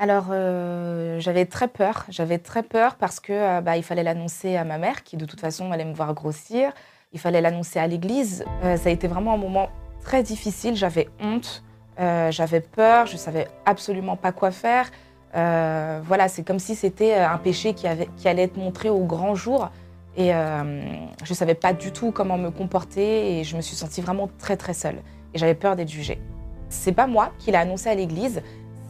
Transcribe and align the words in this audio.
Alors, 0.00 0.26
euh, 0.30 1.18
j'avais 1.18 1.44
très 1.44 1.66
peur. 1.66 2.06
J'avais 2.08 2.38
très 2.38 2.62
peur 2.62 2.94
parce 2.94 3.18
que 3.18 3.32
euh, 3.32 3.60
bah, 3.60 3.76
il 3.76 3.82
fallait 3.82 4.04
l'annoncer 4.04 4.56
à 4.56 4.62
ma 4.62 4.78
mère, 4.78 5.02
qui 5.02 5.16
de 5.16 5.24
toute 5.24 5.40
façon 5.40 5.72
allait 5.72 5.84
me 5.84 5.92
voir 5.92 6.14
grossir. 6.14 6.72
Il 7.12 7.18
fallait 7.18 7.40
l'annoncer 7.40 7.80
à 7.80 7.86
l'église. 7.88 8.44
Euh, 8.62 8.76
ça 8.76 8.90
a 8.90 8.92
été 8.92 9.08
vraiment 9.08 9.34
un 9.34 9.38
moment 9.38 9.70
très 10.00 10.22
difficile. 10.22 10.76
J'avais 10.76 11.08
honte, 11.20 11.64
j'avais 12.30 12.60
peur, 12.60 13.06
je 13.06 13.16
savais 13.16 13.48
absolument 13.66 14.16
pas 14.16 14.30
quoi 14.30 14.52
faire. 14.52 14.88
Voilà, 15.34 16.28
c'est 16.28 16.44
comme 16.44 16.60
si 16.60 16.76
c'était 16.76 17.14
un 17.14 17.38
péché 17.38 17.74
qui, 17.74 17.88
qui 18.16 18.28
allait 18.28 18.44
être 18.44 18.56
montré 18.56 18.88
au 18.88 19.04
grand 19.04 19.34
jour. 19.34 19.68
Et 20.16 20.30
je 20.30 21.34
savais 21.34 21.54
pas 21.54 21.72
du 21.72 21.90
tout 21.90 22.12
comment 22.12 22.38
me 22.38 22.50
comporter 22.50 23.40
et 23.40 23.44
je 23.44 23.56
me 23.56 23.60
suis 23.60 23.74
sentie 23.74 24.00
vraiment 24.00 24.30
très 24.38 24.56
très 24.56 24.74
seule. 24.74 25.02
Et 25.34 25.38
j'avais 25.38 25.56
peur 25.56 25.74
d'être 25.74 25.90
jugée. 25.90 26.20
C'est 26.68 26.92
pas 26.92 27.08
moi 27.08 27.32
qui 27.40 27.50
l'ai 27.50 27.56
annoncé 27.56 27.90
à 27.90 27.94
l'église, 27.94 28.42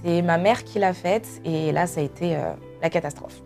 c'est 0.05 0.23
ma 0.23 0.39
mère 0.39 0.65
qui 0.65 0.79
l'a 0.79 0.93
faite 0.95 1.27
et 1.45 1.73
là 1.73 1.87
ça 1.87 2.01
a 2.01 2.03
été 2.05 2.37
euh, 2.37 2.53
la 2.83 2.91
catastrophe. 2.91 3.41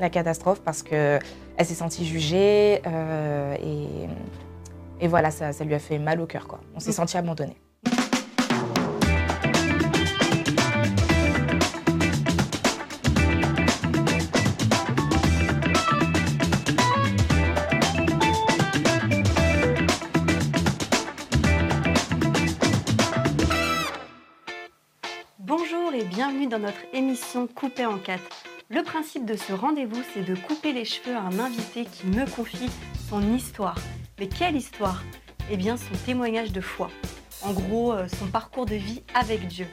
La 0.00 0.10
catastrophe 0.10 0.60
parce 0.62 0.82
que 0.82 1.18
elle 1.56 1.66
s'est 1.66 1.74
sentie 1.74 2.04
jugée 2.04 2.80
euh, 2.86 3.54
et, 3.62 5.04
et 5.04 5.08
voilà, 5.08 5.30
ça, 5.30 5.52
ça 5.52 5.64
lui 5.64 5.74
a 5.74 5.78
fait 5.78 5.98
mal 5.98 6.20
au 6.20 6.26
cœur 6.26 6.46
quoi. 6.48 6.60
On 6.74 6.80
s'est 6.80 6.90
Mm. 6.90 6.94
senti 6.94 7.16
abandonné. 7.16 7.56
Dans 26.52 26.58
notre 26.58 26.84
émission 26.92 27.46
Coupée 27.46 27.86
en 27.86 27.96
quatre. 27.96 28.44
Le 28.68 28.82
principe 28.82 29.24
de 29.24 29.36
ce 29.36 29.54
rendez-vous, 29.54 30.02
c'est 30.12 30.22
de 30.22 30.34
couper 30.34 30.74
les 30.74 30.84
cheveux 30.84 31.16
à 31.16 31.22
un 31.22 31.38
invité 31.38 31.86
qui 31.86 32.06
me 32.06 32.26
confie 32.26 32.68
son 33.08 33.34
histoire. 33.34 33.78
Mais 34.18 34.28
quelle 34.28 34.54
histoire? 34.54 35.02
Eh 35.50 35.56
bien, 35.56 35.78
son 35.78 35.94
témoignage 36.04 36.52
de 36.52 36.60
foi. 36.60 36.90
En 37.40 37.54
gros, 37.54 37.94
euh, 37.94 38.06
son 38.18 38.26
parcours 38.26 38.66
de 38.66 38.74
vie 38.74 39.02
avec 39.14 39.46
Dieu. 39.48 39.66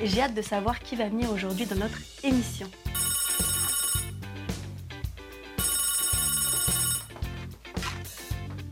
Et 0.00 0.08
j'ai 0.08 0.22
hâte 0.22 0.34
de 0.34 0.42
savoir 0.42 0.80
qui 0.80 0.96
va 0.96 1.08
venir 1.08 1.30
aujourd'hui 1.30 1.66
dans 1.66 1.76
notre 1.76 2.00
émission. 2.24 2.68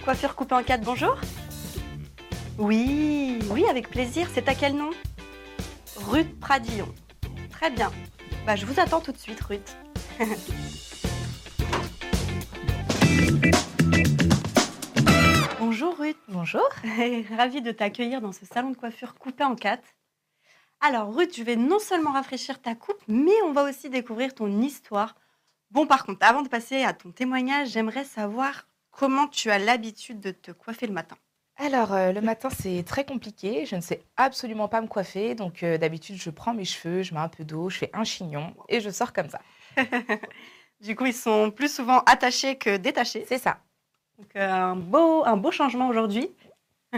Coiffure 0.05 0.35
coupée 0.35 0.57
en 0.57 0.65
quatre, 0.65 0.83
bonjour 0.83 1.17
Oui, 2.59 3.39
oui, 3.51 3.65
avec 3.71 3.89
plaisir. 3.89 4.27
C'est 4.35 4.49
à 4.49 4.57
quel 4.57 4.75
nom? 4.75 4.91
Ruth 6.09 6.41
Pradillon. 6.41 6.89
Très 7.63 7.71
bien. 7.71 7.93
Bah, 8.45 8.57
je 8.57 8.67
vous 8.67 8.81
attends 8.81 9.01
tout 9.01 9.13
de 9.13 9.19
suite, 9.19 9.41
Ruth. 9.43 9.77
Bonjour 15.61 15.97
Ruth. 15.97 16.17
Bonjour. 16.27 16.69
Ravie 17.37 17.63
de 17.63 17.71
t'accueillir 17.71 18.21
dans 18.21 18.33
ce 18.33 18.45
salon 18.47 18.71
de 18.71 18.77
coiffure 18.77 19.15
coupé 19.15 19.45
en 19.45 19.55
quatre. 19.55 19.95
Alors 20.81 21.15
Ruth, 21.15 21.37
je 21.37 21.45
vais 21.45 21.55
non 21.55 21.79
seulement 21.79 22.11
rafraîchir 22.11 22.61
ta 22.61 22.75
coupe, 22.75 23.01
mais 23.07 23.41
on 23.45 23.53
va 23.53 23.63
aussi 23.63 23.89
découvrir 23.89 24.35
ton 24.35 24.61
histoire. 24.61 25.15
Bon, 25.71 25.87
par 25.87 26.05
contre, 26.05 26.27
avant 26.27 26.43
de 26.43 26.49
passer 26.49 26.83
à 26.83 26.93
ton 26.93 27.13
témoignage, 27.13 27.69
j'aimerais 27.69 28.03
savoir 28.03 28.67
comment 28.91 29.29
tu 29.29 29.53
as 29.53 29.61
l'habitude 29.61 30.19
de 30.19 30.33
te 30.33 30.51
coiffer 30.51 30.89
le 30.89 30.95
matin. 30.95 31.17
Alors, 31.57 31.93
euh, 31.93 32.13
le 32.13 32.21
matin, 32.21 32.49
c'est 32.51 32.83
très 32.87 33.05
compliqué. 33.05 33.67
Je 33.67 33.77
ne 33.77 33.81
sais 33.81 34.03
absolument 34.17 34.69
pas 34.69 34.81
me 34.81 34.87
coiffer. 34.87 35.35
Donc, 35.35 35.63
euh, 35.63 35.79
d'habitude, 35.79 36.17
je 36.17 36.31
prends 36.31 36.55
mes 36.55 36.65
cheveux, 36.65 37.03
je 37.03 37.15
mets 37.15 37.21
un 37.21 37.29
peu 37.29 37.45
d'eau, 37.45 37.69
je 37.69 37.79
fais 37.79 37.91
un 37.93 38.05
chignon 38.05 38.55
et 38.69 38.81
je 38.81 38.91
sors 38.91 39.13
comme 39.13 39.29
ça. 39.29 39.41
Du 40.81 40.97
coup, 40.97 41.07
ils 41.07 41.15
sont 41.15 41.53
plus 41.53 41.73
souvent 41.73 42.01
attachés 42.07 42.57
que 42.57 42.77
détachés. 42.77 43.25
C'est 43.29 43.39
ça. 43.39 43.59
Donc, 44.19 44.27
euh, 44.35 44.51
un, 44.51 44.75
beau, 44.75 45.23
un 45.25 45.37
beau 45.37 45.53
changement 45.53 45.87
aujourd'hui. 45.87 46.29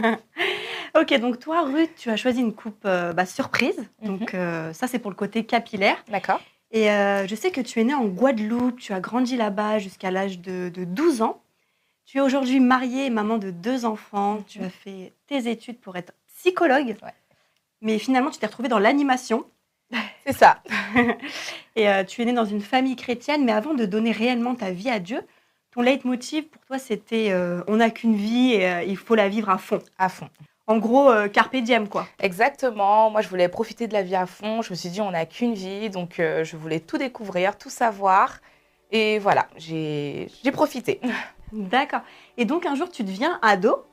ok, 0.99 1.19
donc 1.19 1.37
toi, 1.37 1.61
Ruth, 1.61 1.91
tu 1.95 2.09
as 2.09 2.17
choisi 2.17 2.39
une 2.39 2.55
coupe 2.55 2.81
bah, 2.81 3.25
surprise. 3.27 3.87
Donc, 4.01 4.33
euh, 4.33 4.73
ça, 4.73 4.87
c'est 4.87 4.97
pour 4.97 5.11
le 5.11 5.15
côté 5.15 5.45
capillaire. 5.45 6.03
D'accord. 6.07 6.41
Et 6.71 6.87
je 6.87 7.35
sais 7.35 7.51
que 7.51 7.61
tu 7.61 7.79
es 7.79 7.83
née 7.83 7.93
en 7.93 8.05
Guadeloupe, 8.05 8.79
tu 8.79 8.91
as 8.91 8.99
grandi 8.99 9.37
là-bas 9.37 9.77
jusqu'à 9.77 10.09
l'âge 10.09 10.39
de, 10.39 10.69
de 10.69 10.83
12 10.83 11.21
ans. 11.21 11.39
Tu 12.05 12.17
es 12.19 12.21
aujourd'hui 12.21 12.59
mariée 12.59 13.09
maman 13.09 13.37
de 13.37 13.51
deux 13.51 13.85
enfants. 13.85 14.43
Tu 14.47 14.61
as 14.61 14.69
fait 14.69 15.13
tes 15.27 15.49
études 15.49 15.79
pour 15.79 15.95
être 15.95 16.13
psychologue. 16.27 16.95
Ouais. 17.03 17.13
Mais 17.81 17.99
finalement, 17.99 18.29
tu 18.29 18.39
t'es 18.39 18.45
retrouvée 18.45 18.69
dans 18.69 18.79
l'animation. 18.79 19.45
C'est 20.25 20.35
ça. 20.35 20.61
Et 21.75 21.89
euh, 21.89 22.03
tu 22.03 22.21
es 22.21 22.25
née 22.25 22.33
dans 22.33 22.45
une 22.45 22.61
famille 22.61 22.95
chrétienne, 22.95 23.43
mais 23.43 23.51
avant 23.51 23.73
de 23.73 23.85
donner 23.85 24.11
réellement 24.11 24.55
ta 24.55 24.71
vie 24.71 24.89
à 24.89 24.99
Dieu, 24.99 25.21
ton 25.71 25.81
leitmotiv 25.81 26.45
pour 26.45 26.61
toi, 26.65 26.79
c'était 26.79 27.31
euh, 27.31 27.61
on 27.67 27.77
n'a 27.77 27.89
qu'une 27.89 28.15
vie 28.15 28.53
et 28.53 28.69
euh, 28.69 28.83
il 28.83 28.97
faut 28.97 29.15
la 29.15 29.27
vivre 29.27 29.49
à 29.49 29.57
fond. 29.57 29.81
À 29.97 30.09
fond. 30.09 30.29
En 30.67 30.77
gros, 30.77 31.11
euh, 31.11 31.27
carpe 31.27 31.55
diem, 31.57 31.87
quoi. 31.87 32.07
Exactement. 32.19 33.11
Moi, 33.11 33.21
je 33.21 33.27
voulais 33.27 33.49
profiter 33.49 33.87
de 33.87 33.93
la 33.93 34.01
vie 34.01 34.15
à 34.15 34.25
fond. 34.25 34.63
Je 34.63 34.71
me 34.71 34.75
suis 34.75 34.89
dit, 34.89 34.99
on 34.99 35.11
n'a 35.11 35.25
qu'une 35.27 35.53
vie. 35.53 35.91
Donc, 35.91 36.19
euh, 36.19 36.43
je 36.43 36.57
voulais 36.57 36.79
tout 36.79 36.97
découvrir, 36.97 37.57
tout 37.57 37.69
savoir. 37.69 38.39
Et 38.91 39.19
voilà, 39.19 39.47
j'ai 39.57 40.27
profité. 40.51 40.99
D'accord. 41.51 42.01
Et 42.37 42.45
donc, 42.45 42.65
un 42.65 42.75
jour, 42.75 42.89
tu 42.89 43.03
deviens 43.03 43.39
ado. 43.41 43.85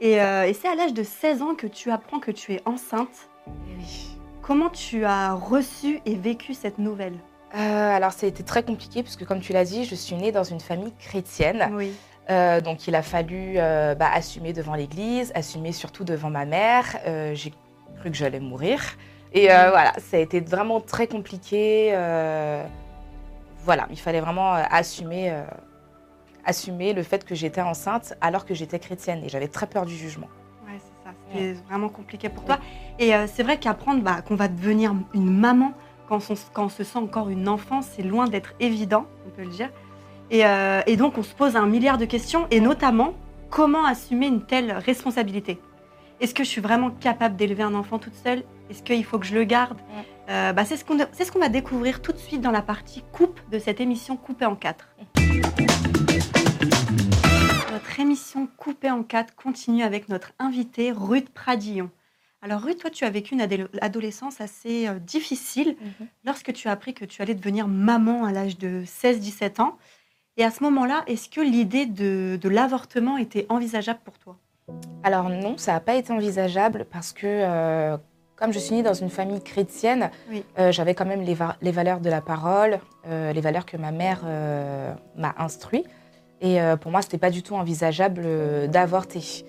Et, 0.00 0.20
euh, 0.20 0.46
et 0.46 0.54
c'est 0.54 0.68
à 0.68 0.74
l'âge 0.74 0.94
de 0.94 1.02
16 1.02 1.42
ans 1.42 1.54
que 1.54 1.66
tu 1.66 1.90
apprends 1.90 2.20
que 2.20 2.30
tu 2.30 2.54
es 2.54 2.62
enceinte. 2.64 3.28
Oui. 3.46 4.16
Comment 4.42 4.70
tu 4.70 5.04
as 5.04 5.34
reçu 5.34 6.00
et 6.06 6.14
vécu 6.14 6.54
cette 6.54 6.78
nouvelle? 6.78 7.18
Euh, 7.54 7.96
alors, 7.96 8.12
ça 8.12 8.26
a 8.26 8.28
été 8.28 8.42
très 8.42 8.62
compliqué 8.62 9.02
puisque, 9.02 9.26
comme 9.26 9.40
tu 9.40 9.52
l'as 9.52 9.64
dit, 9.64 9.84
je 9.84 9.94
suis 9.94 10.16
née 10.16 10.32
dans 10.32 10.44
une 10.44 10.60
famille 10.60 10.92
chrétienne. 10.98 11.70
Oui. 11.74 11.92
Euh, 12.30 12.60
donc, 12.60 12.86
il 12.88 12.94
a 12.94 13.02
fallu 13.02 13.54
bah, 13.54 14.10
assumer 14.12 14.52
devant 14.52 14.74
l'église, 14.74 15.32
assumer 15.34 15.72
surtout 15.72 16.04
devant 16.04 16.30
ma 16.30 16.46
mère. 16.46 16.96
J'ai 17.34 17.52
cru 17.98 18.10
que 18.10 18.16
j'allais 18.16 18.40
mourir. 18.40 18.96
Et 19.32 19.46
voilà, 19.46 19.92
ça 19.98 20.16
a 20.16 20.20
été 20.20 20.40
vraiment 20.40 20.80
très 20.80 21.06
compliqué. 21.06 21.90
voilà, 23.64 23.86
il 23.90 23.98
fallait 23.98 24.20
vraiment 24.20 24.52
assumer, 24.52 25.34
assumer 26.50 26.92
le 26.92 27.02
fait 27.02 27.24
que 27.24 27.34
j'étais 27.34 27.62
enceinte 27.62 28.14
alors 28.20 28.44
que 28.44 28.54
j'étais 28.54 28.78
chrétienne. 28.78 29.22
Et 29.24 29.28
j'avais 29.28 29.48
très 29.48 29.66
peur 29.66 29.86
du 29.86 29.96
jugement. 29.96 30.28
Ouais, 30.66 30.78
c'est 30.78 31.04
ça. 31.04 31.14
C'était 31.26 31.52
vraiment 31.68 31.88
compliqué 31.88 32.28
pour 32.28 32.44
toi. 32.44 32.58
Et 32.98 33.14
euh, 33.14 33.26
c'est 33.32 33.42
vrai 33.42 33.58
qu'apprendre 33.58 34.02
bah, 34.02 34.22
qu'on 34.22 34.36
va 34.36 34.48
devenir 34.48 34.94
une 35.14 35.30
maman 35.30 35.72
quand 36.08 36.30
on, 36.30 36.34
quand 36.52 36.64
on 36.64 36.68
se 36.68 36.84
sent 36.84 36.98
encore 36.98 37.28
une 37.28 37.48
enfant, 37.48 37.82
c'est 37.82 38.02
loin 38.02 38.26
d'être 38.26 38.52
évident, 38.58 39.06
on 39.26 39.30
peut 39.30 39.42
le 39.42 39.50
dire. 39.50 39.70
Et, 40.30 40.44
euh, 40.44 40.82
et 40.86 40.96
donc, 40.96 41.18
on 41.18 41.22
se 41.22 41.34
pose 41.34 41.56
un 41.56 41.66
milliard 41.66 41.98
de 41.98 42.04
questions, 42.04 42.46
et 42.50 42.60
notamment, 42.60 43.14
comment 43.48 43.84
assumer 43.84 44.26
une 44.26 44.44
telle 44.44 44.72
responsabilité? 44.72 45.58
Est-ce 46.20 46.34
que 46.34 46.44
je 46.44 46.48
suis 46.48 46.60
vraiment 46.60 46.90
capable 46.90 47.36
d'élever 47.36 47.62
un 47.62 47.74
enfant 47.74 47.98
toute 47.98 48.14
seule? 48.14 48.42
Est-ce 48.68 48.82
qu'il 48.82 49.04
faut 49.04 49.18
que 49.18 49.26
je 49.26 49.34
le 49.34 49.44
garde? 49.44 49.78
Euh, 50.28 50.52
bah, 50.52 50.64
C'est 50.64 50.76
ce 50.76 50.84
qu'on 50.84 50.98
c'est 51.12 51.24
ce 51.24 51.32
qu'on 51.32 51.38
va 51.40 51.48
découvrir 51.48 52.02
tout 52.02 52.12
de 52.12 52.18
suite 52.18 52.40
dans 52.40 52.50
la 52.50 52.62
partie 52.62 53.02
coupe 53.12 53.40
de 53.50 53.58
cette 53.58 53.80
émission 53.80 54.16
coupée 54.16 54.46
en 54.46 54.54
quatre. 54.54 54.88
Notre 56.60 58.00
émission 58.00 58.46
coupée 58.58 58.90
en 58.90 59.02
quatre 59.02 59.34
continue 59.34 59.82
avec 59.82 60.08
notre 60.08 60.32
invitée 60.38 60.92
Ruth 60.92 61.30
Pradillon. 61.30 61.90
Alors 62.42 62.60
Ruth, 62.60 62.78
toi 62.78 62.90
tu 62.90 63.04
as 63.04 63.10
vécu 63.10 63.34
une 63.34 63.46
adolescence 63.80 64.40
assez 64.40 64.86
euh, 64.88 64.98
difficile 64.98 65.76
lorsque 66.24 66.52
tu 66.52 66.68
as 66.68 66.72
appris 66.72 66.92
que 66.94 67.04
tu 67.04 67.22
allais 67.22 67.34
devenir 67.34 67.66
maman 67.68 68.24
à 68.24 68.32
l'âge 68.32 68.58
de 68.58 68.82
16-17 68.84 69.60
ans. 69.62 69.76
Et 70.36 70.44
à 70.44 70.50
ce 70.50 70.62
moment-là, 70.64 71.02
est-ce 71.06 71.28
que 71.28 71.40
l'idée 71.40 71.86
de, 71.86 72.38
de 72.40 72.48
l'avortement 72.48 73.16
était 73.18 73.46
envisageable 73.48 74.00
pour 74.04 74.18
toi? 74.18 74.36
Alors 75.02 75.28
non, 75.28 75.56
ça 75.56 75.72
n'a 75.72 75.80
pas 75.80 75.94
été 75.94 76.12
envisageable 76.12 76.86
parce 76.90 77.12
que 77.12 77.26
euh, 77.26 77.96
comme 78.36 78.52
je 78.52 78.58
suis 78.58 78.74
née 78.74 78.82
dans 78.82 78.94
une 78.94 79.10
famille 79.10 79.42
chrétienne, 79.42 80.10
Oui. 80.30 80.44
euh, 80.58 80.72
j'avais 80.72 80.94
quand 80.94 81.04
même 81.06 81.22
les, 81.22 81.34
va- 81.34 81.56
les 81.62 81.72
valeurs 81.72 82.00
de 82.00 82.08
la 82.10 82.20
parole, 82.22 82.80
les 83.06 83.40
valeurs 83.40 83.64
que 83.66 83.76
ma 83.78 83.92
mère 83.92 84.24
m'a 85.16 85.34
instruit. 85.38 85.84
Et 86.40 86.60
euh, 86.60 86.76
pour 86.76 86.90
moi, 86.90 87.02
ce 87.02 87.06
n'était 87.08 87.18
pas 87.18 87.30
du 87.30 87.42
tout 87.42 87.54
envisageable 87.54 88.22
euh, 88.24 88.66
d'avorter. 88.66 89.44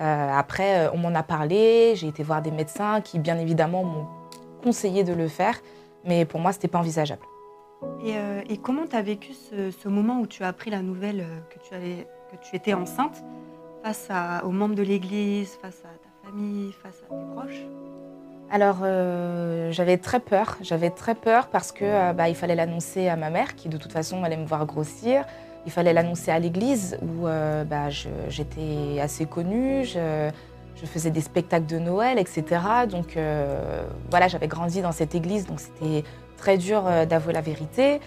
Euh, 0.00 0.30
après, 0.32 0.88
on 0.94 0.98
m'en 0.98 1.14
a 1.14 1.22
parlé, 1.22 1.92
j'ai 1.96 2.08
été 2.08 2.22
voir 2.22 2.40
des 2.40 2.50
médecins 2.50 3.00
qui, 3.02 3.18
bien 3.18 3.38
évidemment, 3.38 3.84
m'ont 3.84 4.06
conseillé 4.62 5.04
de 5.04 5.12
le 5.12 5.28
faire, 5.28 5.60
mais 6.04 6.24
pour 6.24 6.40
moi, 6.40 6.52
ce 6.52 6.56
n'était 6.58 6.68
pas 6.68 6.78
envisageable. 6.78 7.22
Et, 8.04 8.14
euh, 8.16 8.40
et 8.48 8.56
comment 8.56 8.86
tu 8.86 8.96
as 8.96 9.02
vécu 9.02 9.32
ce, 9.32 9.70
ce 9.70 9.88
moment 9.88 10.20
où 10.20 10.26
tu 10.26 10.42
as 10.42 10.48
appris 10.48 10.70
la 10.70 10.80
nouvelle 10.80 11.26
que 11.50 11.58
tu, 11.68 11.74
allais, 11.74 12.06
que 12.30 12.36
tu 12.42 12.56
étais 12.56 12.72
enceinte 12.72 13.22
face 13.82 14.06
à- 14.10 14.44
aux 14.46 14.50
membres 14.50 14.74
de 14.74 14.82
l'Église, 14.82 15.58
face 15.60 15.82
à 15.84 15.88
ta 15.88 16.28
famille, 16.30 16.72
face 16.82 17.02
à 17.06 17.14
tes 17.14 17.34
proches? 17.34 17.66
Alors, 18.50 18.78
euh, 18.82 19.70
j'avais 19.70 19.96
très 19.98 20.20
peur. 20.20 20.56
J'avais 20.60 20.90
très 20.90 21.14
peur 21.14 21.48
parce 21.48 21.72
que 21.72 21.84
euh, 21.84 22.12
bah, 22.12 22.28
il 22.28 22.34
fallait 22.34 22.54
l'annoncer 22.56 23.08
à 23.08 23.16
ma 23.16 23.30
mère, 23.30 23.54
qui 23.54 23.68
de 23.68 23.76
toute 23.76 23.92
façon 23.92 24.24
allait 24.24 24.36
me 24.36 24.46
voir 24.46 24.64
grossir. 24.66 25.24
Il 25.66 25.72
fallait 25.72 25.92
l'annoncer 25.92 26.30
à 26.30 26.38
l'église 26.38 26.98
où 27.02 27.26
euh, 27.26 27.64
bah, 27.64 27.90
j'étais 28.28 29.00
assez 29.00 29.26
connue. 29.26 29.84
Je, 29.84 30.30
faisais 30.86 31.10
des 31.10 31.20
spectacles 31.20 31.66
de 31.66 31.78
Noël, 31.78 32.18
etc. 32.18 32.42
Donc 32.90 33.18
voilà, 34.08 34.28
j'avais 34.28 34.48
grandi 34.48 34.80
dans 34.80 34.92
cette 34.92 35.14
église, 35.14 35.46
donc 35.46 35.60
c'était 35.60 36.04
très 36.38 36.56
dur 36.56 36.84
d'avouer 37.06 37.34
la 37.34 37.42
vérité. 37.42 38.00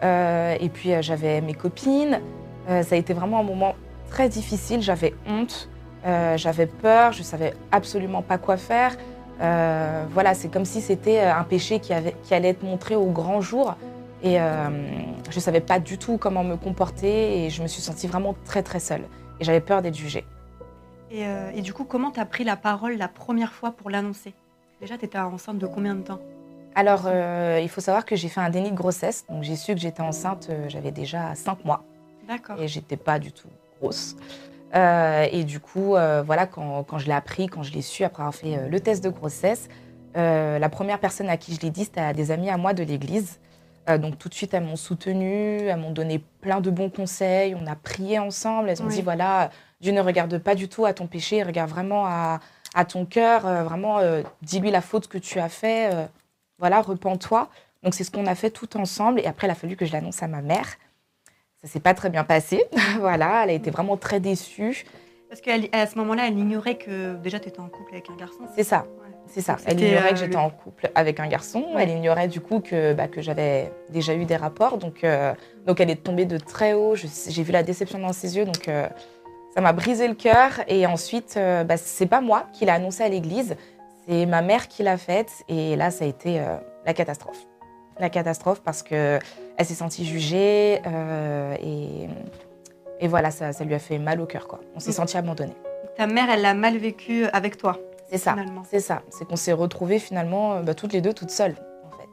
et 0.00 0.70
puis 0.72 0.92
j'avais 1.00 1.40
mes 1.40 1.54
copines. 1.54 2.20
ça 2.68 2.94
a 2.94 2.96
été 2.96 3.14
vraiment 3.14 3.40
un 3.40 3.42
moment 3.42 3.74
très 4.10 4.28
difficile. 4.28 4.80
J'avais 4.80 5.12
honte, 5.28 5.68
j'avais 6.36 6.66
peur, 6.66 7.10
je 7.10 7.24
savais 7.24 7.52
absolument 7.72 8.22
pas 8.22 8.38
quoi 8.38 8.56
faire. 8.56 8.96
voilà, 9.40 10.34
c'est 10.34 10.52
comme 10.52 10.64
si 10.64 10.80
c'était 10.80 11.18
un 11.18 11.42
péché 11.42 11.80
qui 11.80 11.92
allait 11.92 12.50
être 12.50 12.62
montré 12.62 12.94
au 12.94 13.06
grand 13.06 13.40
jour. 13.40 13.74
Et 14.22 14.40
euh, 14.40 14.68
je 15.30 15.36
ne 15.36 15.40
savais 15.40 15.60
pas 15.60 15.78
du 15.78 15.96
tout 15.98 16.18
comment 16.18 16.44
me 16.44 16.56
comporter 16.56 17.44
et 17.44 17.50
je 17.50 17.62
me 17.62 17.68
suis 17.68 17.80
sentie 17.80 18.06
vraiment 18.06 18.34
très 18.44 18.62
très 18.62 18.80
seule. 18.80 19.02
Et 19.40 19.44
j'avais 19.44 19.60
peur 19.60 19.80
d'être 19.82 19.96
jugée. 19.96 20.24
Et, 21.10 21.26
euh, 21.26 21.52
du 21.60 21.72
coup, 21.72 21.84
comment 21.84 22.10
tu 22.10 22.20
as 22.20 22.26
pris 22.26 22.44
la 22.44 22.56
parole 22.56 22.96
la 22.96 23.08
première 23.08 23.52
fois 23.52 23.72
pour 23.72 23.90
l'annoncer? 23.90 24.34
Déjà, 24.80 24.98
tu 24.98 25.06
étais 25.06 25.18
enceinte 25.18 25.58
de 25.58 25.66
combien 25.66 25.94
de 25.94 26.02
temps? 26.02 26.20
Alors, 26.74 27.02
euh, 27.06 27.58
il 27.62 27.68
faut 27.68 27.80
savoir 27.80 28.04
que 28.04 28.14
j'ai 28.14 28.28
fait 28.28 28.40
un 28.40 28.50
déni 28.50 28.70
de 28.70 28.76
grossesse. 28.76 29.24
Donc, 29.28 29.42
j'ai 29.42 29.56
su 29.56 29.74
que 29.74 29.80
j'étais 29.80 30.02
enceinte, 30.02 30.50
j'avais 30.68 30.92
déjà 30.92 31.34
5 31.34 31.64
mois. 31.64 31.82
D'accord. 32.28 32.60
Et 32.60 32.68
j'étais 32.68 32.96
pas 32.96 33.18
du 33.18 33.32
tout 33.32 33.48
grosse. 33.80 34.16
et 34.74 35.44
du 35.44 35.58
coup, 35.58 35.96
voilà, 36.24 36.46
quand, 36.46 36.84
quand 36.84 36.98
je 36.98 37.06
l'ai 37.06 37.12
appris, 37.12 37.48
quand 37.48 37.62
je 37.62 37.72
l'ai 37.72 37.82
su, 37.82 38.04
après 38.04 38.22
avoir 38.22 38.34
fait 38.34 38.68
le 38.68 38.80
test 38.80 39.02
de 39.02 39.10
grossesse, 39.10 39.68
la 40.14 40.68
première 40.68 41.00
personne 41.00 41.28
à 41.28 41.36
qui 41.36 41.54
je 41.54 41.60
l'ai 41.60 41.70
dit, 41.70 41.84
c'était 41.84 42.12
des 42.12 42.30
amis 42.30 42.50
à 42.50 42.56
moi 42.56 42.72
de 42.72 42.84
l'église. 42.84 43.39
Euh, 43.88 43.98
donc 43.98 44.18
tout 44.18 44.28
de 44.28 44.34
suite, 44.34 44.52
elles 44.54 44.64
m'ont 44.64 44.76
soutenue, 44.76 45.58
elles 45.62 45.78
m'ont 45.78 45.90
donné 45.90 46.22
plein 46.40 46.60
de 46.60 46.70
bons 46.70 46.90
conseils, 46.90 47.54
on 47.54 47.66
a 47.66 47.76
prié 47.76 48.18
ensemble, 48.18 48.68
elles 48.68 48.82
ont 48.82 48.86
dit, 48.86 49.02
voilà, 49.02 49.50
Dieu 49.80 49.92
ne 49.92 50.00
regarde 50.00 50.38
pas 50.38 50.54
du 50.54 50.68
tout 50.68 50.84
à 50.84 50.92
ton 50.92 51.06
péché, 51.06 51.38
il 51.38 51.44
regarde 51.44 51.70
vraiment 51.70 52.06
à, 52.06 52.40
ton 52.88 53.04
cœur, 53.04 53.46
euh, 53.46 53.64
vraiment, 53.64 53.98
euh, 53.98 54.22
dis-lui 54.42 54.70
la 54.70 54.80
faute 54.80 55.08
que 55.08 55.18
tu 55.18 55.40
as 55.40 55.48
fait, 55.48 55.90
voilà, 56.58 56.82
repens-toi. 56.82 57.48
Donc 57.82 57.94
c'est 57.94 58.04
ce 58.04 58.10
qu'on 58.10 58.26
a 58.26 58.34
fait 58.34 58.50
tout 58.50 58.76
ensemble, 58.76 59.20
et 59.20 59.26
après, 59.26 59.46
il 59.46 59.50
a 59.50 59.54
fallu 59.54 59.76
que 59.76 59.86
je 59.86 59.92
l'annonce 59.92 60.22
à 60.22 60.28
ma 60.28 60.42
mère. 60.42 60.66
Ça 61.62 61.68
s'est 61.68 61.80
pas 61.80 61.94
très 61.94 62.10
bien 62.10 62.24
passé, 62.24 62.64
voilà, 62.98 63.44
elle 63.44 63.50
a 63.50 63.54
été 63.54 63.70
vraiment 63.70 63.96
très 63.96 64.20
déçue. 64.20 64.84
Parce 65.28 65.40
qu'à 65.40 65.86
ce 65.86 65.96
moment-là, 65.98 66.26
elle 66.26 66.38
ignorait 66.38 66.76
que 66.76 67.14
déjà 67.16 67.38
tu 67.38 67.48
étais 67.48 67.60
en 67.60 67.68
couple 67.68 67.92
avec 67.92 68.10
un 68.10 68.16
garçon. 68.16 68.40
C'est 68.56 68.64
ça. 68.64 68.84
C'est 69.26 69.40
ça. 69.40 69.56
Elle 69.64 69.80
ignorait 69.80 70.10
que 70.10 70.14
euh, 70.14 70.16
j'étais 70.16 70.36
en 70.36 70.50
couple 70.50 70.90
avec 70.94 71.20
un 71.20 71.28
garçon. 71.28 71.64
Elle 71.78 71.90
ignorait 71.90 72.28
du 72.28 72.40
coup 72.40 72.60
que, 72.60 72.94
bah, 72.94 73.06
que 73.06 73.22
j'avais 73.22 73.72
déjà 73.90 74.14
eu 74.14 74.24
des 74.24 74.36
rapports. 74.36 74.76
Donc, 74.78 75.04
euh, 75.04 75.32
donc 75.66 75.80
elle 75.80 75.90
est 75.90 76.02
tombée 76.02 76.24
de 76.24 76.36
très 76.36 76.72
haut. 76.72 76.94
J'ai 76.96 77.42
vu 77.42 77.52
la 77.52 77.62
déception 77.62 77.98
dans 77.98 78.12
ses 78.12 78.36
yeux. 78.36 78.44
Donc 78.44 78.68
euh, 78.68 78.88
ça 79.54 79.60
m'a 79.60 79.72
brisé 79.72 80.08
le 80.08 80.14
cœur. 80.14 80.60
Et 80.66 80.86
ensuite, 80.86 81.36
bah, 81.36 81.76
c'est 81.76 82.06
pas 82.06 82.20
moi 82.20 82.46
qui 82.52 82.64
l'ai 82.64 82.72
annoncé 82.72 83.04
à 83.04 83.08
l'église. 83.08 83.56
C'est 84.08 84.26
ma 84.26 84.42
mère 84.42 84.66
qui 84.66 84.82
l'a 84.82 84.96
faite. 84.96 85.30
Et 85.48 85.76
là, 85.76 85.90
ça 85.90 86.04
a 86.04 86.08
été 86.08 86.40
la 86.84 86.94
catastrophe. 86.94 87.46
La 88.00 88.10
catastrophe 88.10 88.62
parce 88.62 88.82
qu'elle 88.82 89.20
s'est 89.62 89.74
sentie 89.74 90.04
jugée. 90.04 90.80
et, 91.62 92.08
et 93.00 93.08
voilà, 93.08 93.30
ça, 93.30 93.52
ça, 93.52 93.64
lui 93.64 93.74
a 93.74 93.78
fait 93.78 93.98
mal 93.98 94.20
au 94.20 94.26
cœur. 94.26 94.48
Quoi. 94.48 94.60
On 94.74 94.80
s'est 94.80 94.90
mm. 94.90 94.94
senti 94.94 95.16
abandonné. 95.16 95.52
Ta 95.96 96.06
mère, 96.06 96.30
elle 96.30 96.42
l'a 96.42 96.54
mal 96.54 96.76
vécu 96.76 97.26
avec 97.26 97.56
toi? 97.56 97.78
C'est 98.10 98.18
ça. 98.18 98.36
C'est 98.68 98.80
ça. 98.80 99.02
C'est 99.10 99.24
qu'on 99.26 99.36
s'est 99.36 99.52
retrouvés 99.52 99.98
finalement 99.98 100.54
euh, 100.54 100.62
bah, 100.62 100.74
toutes 100.74 100.92
les 100.92 101.00
deux 101.00 101.12
toutes 101.12 101.30
seules, 101.30 101.54
en 101.84 101.96
fait. 101.96 102.08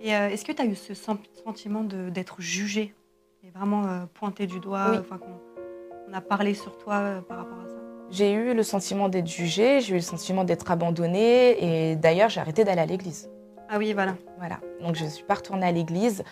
Et 0.00 0.14
euh, 0.14 0.28
est-ce 0.28 0.44
que 0.44 0.52
tu 0.52 0.62
as 0.62 0.66
eu 0.66 0.74
ce 0.74 0.94
sentiment 0.94 1.82
d'être 1.82 2.40
jugée 2.40 2.94
et 3.44 3.50
vraiment 3.50 3.86
euh, 3.86 4.04
pointé 4.14 4.46
du 4.46 4.60
doigt 4.60 4.92
enfin, 5.00 5.18
qu'on 5.18 6.12
a 6.12 6.20
parlé 6.20 6.54
sur 6.54 6.78
toi 6.78 7.22
par 7.28 7.38
rapport 7.38 7.58
à 7.58 7.68
ça? 7.68 7.76
J'ai 8.10 8.32
eu 8.32 8.54
le 8.54 8.62
sentiment 8.62 9.08
d'être 9.08 9.28
jugée, 9.28 9.80
j'ai 9.80 9.92
eu 9.92 9.96
le 9.96 10.00
sentiment 10.00 10.44
d'être 10.44 10.70
abandonnée 10.70 11.90
et 11.90 11.96
d'ailleurs 11.96 12.28
j'ai 12.28 12.40
arrêté 12.40 12.64
d'aller 12.64 12.80
à 12.80 12.86
l'église. 12.86 13.30
Ah 13.68 13.78
oui, 13.78 13.92
voilà. 13.92 14.16
Voilà. 14.38 14.58
Donc 14.80 14.96
je 14.96 15.04
ne 15.04 15.08
suis 15.08 15.24
pas 15.24 15.34
retournée 15.34 15.66
à 15.66 15.72
l'église 15.72 16.24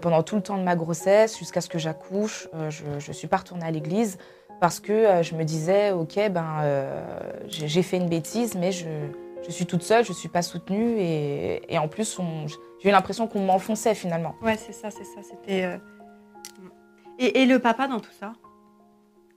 pendant 0.00 0.22
tout 0.22 0.36
le 0.36 0.42
temps 0.42 0.58
de 0.58 0.62
ma 0.62 0.76
grossesse 0.76 1.38
jusqu'à 1.38 1.60
ce 1.60 1.68
que 1.68 1.78
j'accouche. 1.78 2.48
je 2.68 2.84
ne 3.08 3.12
suis 3.12 3.26
pas 3.26 3.38
retournée 3.38 3.66
à 3.66 3.70
l'église 3.70 4.16
parce 4.64 4.80
que 4.80 4.92
euh, 4.92 5.22
je 5.22 5.34
me 5.34 5.44
disais, 5.44 5.90
ok, 5.90 6.30
ben, 6.30 6.60
euh, 6.62 7.04
j'ai 7.48 7.82
fait 7.82 7.98
une 7.98 8.08
bêtise, 8.08 8.54
mais 8.54 8.72
je, 8.72 8.86
suis 9.50 9.66
toute 9.66 9.82
seule, 9.82 10.06
je 10.06 10.08
ne 10.08 10.14
suis 10.14 10.30
pas 10.30 10.40
soutenue, 10.40 10.96
et, 10.98 11.78
en 11.78 11.86
plus, 11.86 12.18
j'ai 12.82 12.88
eu 12.88 12.90
l'impression 12.90 13.26
qu'on 13.26 13.40
m'enfonçait 13.40 13.94
finalement. 13.94 14.34
Ouais, 14.40 14.56
c'est 14.56 14.72
ça, 14.72 14.90
c'est 14.90 15.04
ça. 15.04 15.20
C'était. 15.22 15.64
Euh, 15.64 15.76
et, 17.18 17.44
le 17.44 17.58
papa 17.58 17.88
dans 17.88 18.00
tout 18.00 18.14
ça? 18.18 18.32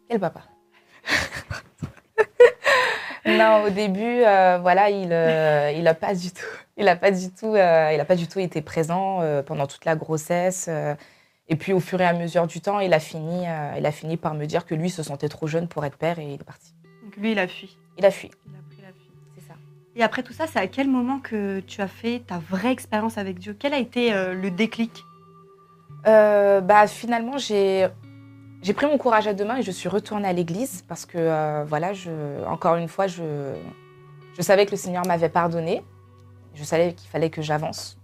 Quel 0.07 0.21
papa? 0.21 0.43
Non, 3.25 3.63
au 3.65 3.69
début, 3.69 4.21
voilà, 4.61 4.89
il, 4.89 5.11
il 5.77 5.95
pas 5.99 6.15
du 6.15 6.31
tout, 6.31 6.45
il 6.77 6.87
a 6.87 6.95
pas 6.95 7.11
du 7.11 7.29
tout, 7.29 7.57
il 7.57 7.59
a 7.59 8.05
pas 8.05 8.15
du 8.15 8.29
tout 8.29 8.39
été 8.39 8.61
présent 8.61 9.19
pendant 9.45 9.67
toute 9.67 9.83
la 9.83 9.97
grossesse. 9.97 10.69
Et 11.49 11.55
puis 11.55 11.71
au 11.73 11.79
fur 11.79 12.01
et 12.01 12.05
à 12.05 12.13
mesure 12.13 12.45
du 12.47 12.59
temps, 12.59 12.79
il 12.79 12.93
a 12.93 12.99
fini, 12.99 13.47
euh, 13.47 13.75
il 13.77 13.85
a 13.85 13.91
fini 13.91 14.17
par 14.17 14.33
me 14.33 14.45
dire 14.45 14.65
que 14.65 14.75
lui 14.75 14.89
se 14.89 15.01
sentait 15.01 15.29
trop 15.29 15.47
jeune 15.47 15.67
pour 15.67 15.85
être 15.85 15.97
père 15.97 16.19
et 16.19 16.25
il 16.25 16.33
est 16.33 16.43
parti. 16.43 16.73
Donc 17.03 17.15
lui, 17.15 17.31
il 17.31 17.39
a 17.39 17.47
fui. 17.47 17.77
Il 17.97 18.05
a 18.05 18.11
fui. 18.11 18.29
Il 18.45 18.53
a 18.53 18.61
pris 18.69 18.81
la 18.81 18.89
fuite. 18.89 19.11
C'est 19.37 19.47
ça. 19.47 19.53
Et 19.95 20.03
après 20.03 20.23
tout 20.23 20.33
ça, 20.33 20.45
c'est 20.45 20.59
à 20.59 20.67
quel 20.67 20.89
moment 20.89 21.19
que 21.19 21.61
tu 21.61 21.81
as 21.81 21.87
fait 21.87 22.21
ta 22.27 22.37
vraie 22.37 22.71
expérience 22.71 23.17
avec 23.17 23.39
Dieu? 23.39 23.55
Quel 23.57 23.73
a 23.73 23.79
été 23.79 24.13
euh, 24.13 24.33
le 24.33 24.51
déclic? 24.51 25.03
Euh, 26.05 26.59
Bah 26.61 26.85
finalement, 26.87 27.37
j'ai 27.37 27.87
j'ai 28.61 28.73
pris 28.73 28.85
mon 28.85 28.97
courage 28.97 29.27
à 29.27 29.33
deux 29.33 29.45
mains 29.45 29.57
et 29.57 29.61
je 29.61 29.71
suis 29.71 29.87
retournée 29.87 30.27
à 30.27 30.33
l'église 30.33 30.83
parce 30.87 31.05
que 31.05 31.63
voilà, 31.65 31.93
je, 31.93 32.43
encore 32.45 32.75
une 32.75 32.87
fois, 32.87 33.07
je, 33.07 33.53
je 34.35 34.41
savais 34.41 34.65
que 34.65 34.71
le 34.71 34.77
Seigneur 34.77 35.05
m'avait 35.05 35.29
pardonné. 35.29 35.83
Je 36.55 36.63
savais 36.63 36.93
qu'il 36.93 37.07
fallait 37.09 37.29
que 37.29 37.41
j'avance. 37.41 37.96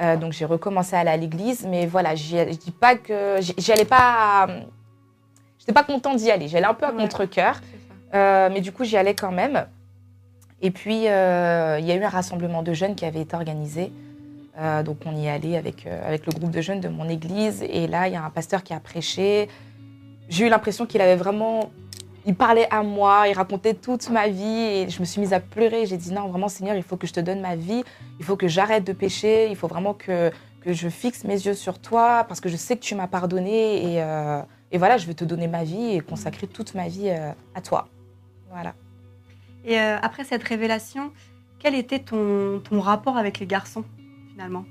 Euh, 0.00 0.16
donc 0.16 0.32
j'ai 0.32 0.44
recommencé 0.44 0.94
à 0.94 1.00
aller 1.00 1.10
à 1.10 1.16
l'église, 1.16 1.66
mais 1.68 1.86
voilà, 1.86 2.14
je 2.14 2.52
dis 2.54 2.70
pas 2.70 2.96
que 2.96 3.38
j'y 3.40 3.72
allais 3.72 3.84
pas. 3.84 4.46
J'étais 5.58 5.72
pas 5.72 5.84
contente 5.84 6.16
d'y 6.18 6.30
aller. 6.30 6.48
J'allais 6.48 6.66
un 6.66 6.74
peu 6.74 6.86
à 6.86 6.92
contre-cœur, 6.92 7.60
euh, 8.14 8.50
mais 8.52 8.60
du 8.60 8.72
coup 8.72 8.84
j'y 8.84 8.96
allais 8.96 9.14
quand 9.14 9.32
même. 9.32 9.66
Et 10.60 10.70
puis 10.70 11.08
euh, 11.08 11.78
il 11.80 11.86
y 11.86 11.92
a 11.92 11.94
eu 11.94 12.02
un 12.02 12.08
rassemblement 12.08 12.62
de 12.62 12.72
jeunes 12.72 12.94
qui 12.94 13.04
avait 13.04 13.22
été 13.22 13.36
organisé. 13.36 13.92
donc 14.84 14.98
on 15.06 15.14
y 15.16 15.28
allé 15.28 15.56
avec, 15.56 15.86
avec 15.86 16.26
le 16.26 16.32
groupe 16.32 16.50
de 16.50 16.60
jeunes 16.60 16.80
de 16.80 16.88
mon 16.88 17.08
église. 17.08 17.62
Et 17.62 17.86
là, 17.86 18.08
il 18.08 18.14
y 18.14 18.16
a 18.16 18.24
un 18.24 18.30
pasteur 18.30 18.62
qui 18.62 18.74
a 18.74 18.80
prêché. 18.80 19.48
J'ai 20.28 20.46
eu 20.46 20.48
l'impression 20.48 20.86
qu'il 20.86 21.00
avait 21.00 21.16
vraiment 21.16 21.70
il 22.26 22.34
parlait 22.34 22.66
à 22.70 22.82
moi, 22.82 23.28
il 23.28 23.34
racontait 23.34 23.74
toute 23.74 24.10
ma 24.10 24.26
vie 24.28 24.44
et 24.44 24.90
je 24.90 24.98
me 24.98 25.04
suis 25.04 25.20
mise 25.20 25.32
à 25.32 25.38
pleurer. 25.38 25.86
J'ai 25.86 25.96
dit 25.96 26.12
non, 26.12 26.28
vraiment 26.28 26.48
Seigneur, 26.48 26.74
il 26.74 26.82
faut 26.82 26.96
que 26.96 27.06
je 27.06 27.12
te 27.12 27.20
donne 27.20 27.40
ma 27.40 27.54
vie, 27.54 27.84
il 28.18 28.24
faut 28.24 28.36
que 28.36 28.48
j'arrête 28.48 28.84
de 28.84 28.92
pécher, 28.92 29.48
il 29.48 29.56
faut 29.56 29.68
vraiment 29.68 29.94
que, 29.94 30.30
je 30.68 30.88
fixe 30.88 31.22
mes 31.22 31.46
yeux 31.46 31.54
sur 31.54 31.78
toi 31.78 32.24
parce 32.26 32.40
que 32.40 32.48
je 32.48 32.56
sais 32.56 32.76
que 32.76 32.82
tu 32.82 32.96
m'as 32.96 33.06
pardonné 33.06 33.92
et, 33.92 34.02
euh, 34.02 34.42
voilà, 34.72 34.96
je 34.98 35.06
vais 35.06 35.14
te 35.14 35.24
donner 35.24 35.46
ma 35.46 35.62
vie 35.62 35.94
et 35.94 36.00
consacrer 36.00 36.48
toute 36.48 36.74
ma 36.74 36.88
vie 36.88 37.08
euh, 37.08 37.30
à 37.54 37.60
toi. 37.60 37.86
Voilà. 38.50 38.74
Et 39.64 39.78
euh, 39.78 39.96
après 40.02 40.24
cette 40.24 40.42
révélation, 40.42 41.12
quel 41.60 41.76
était 41.76 42.00
ton, 42.00 42.60
ton 42.68 42.80
rapport 42.80 43.16
avec 43.16 43.38
les 43.38 43.46
garçons 43.46 43.84
finalement? 44.32 44.64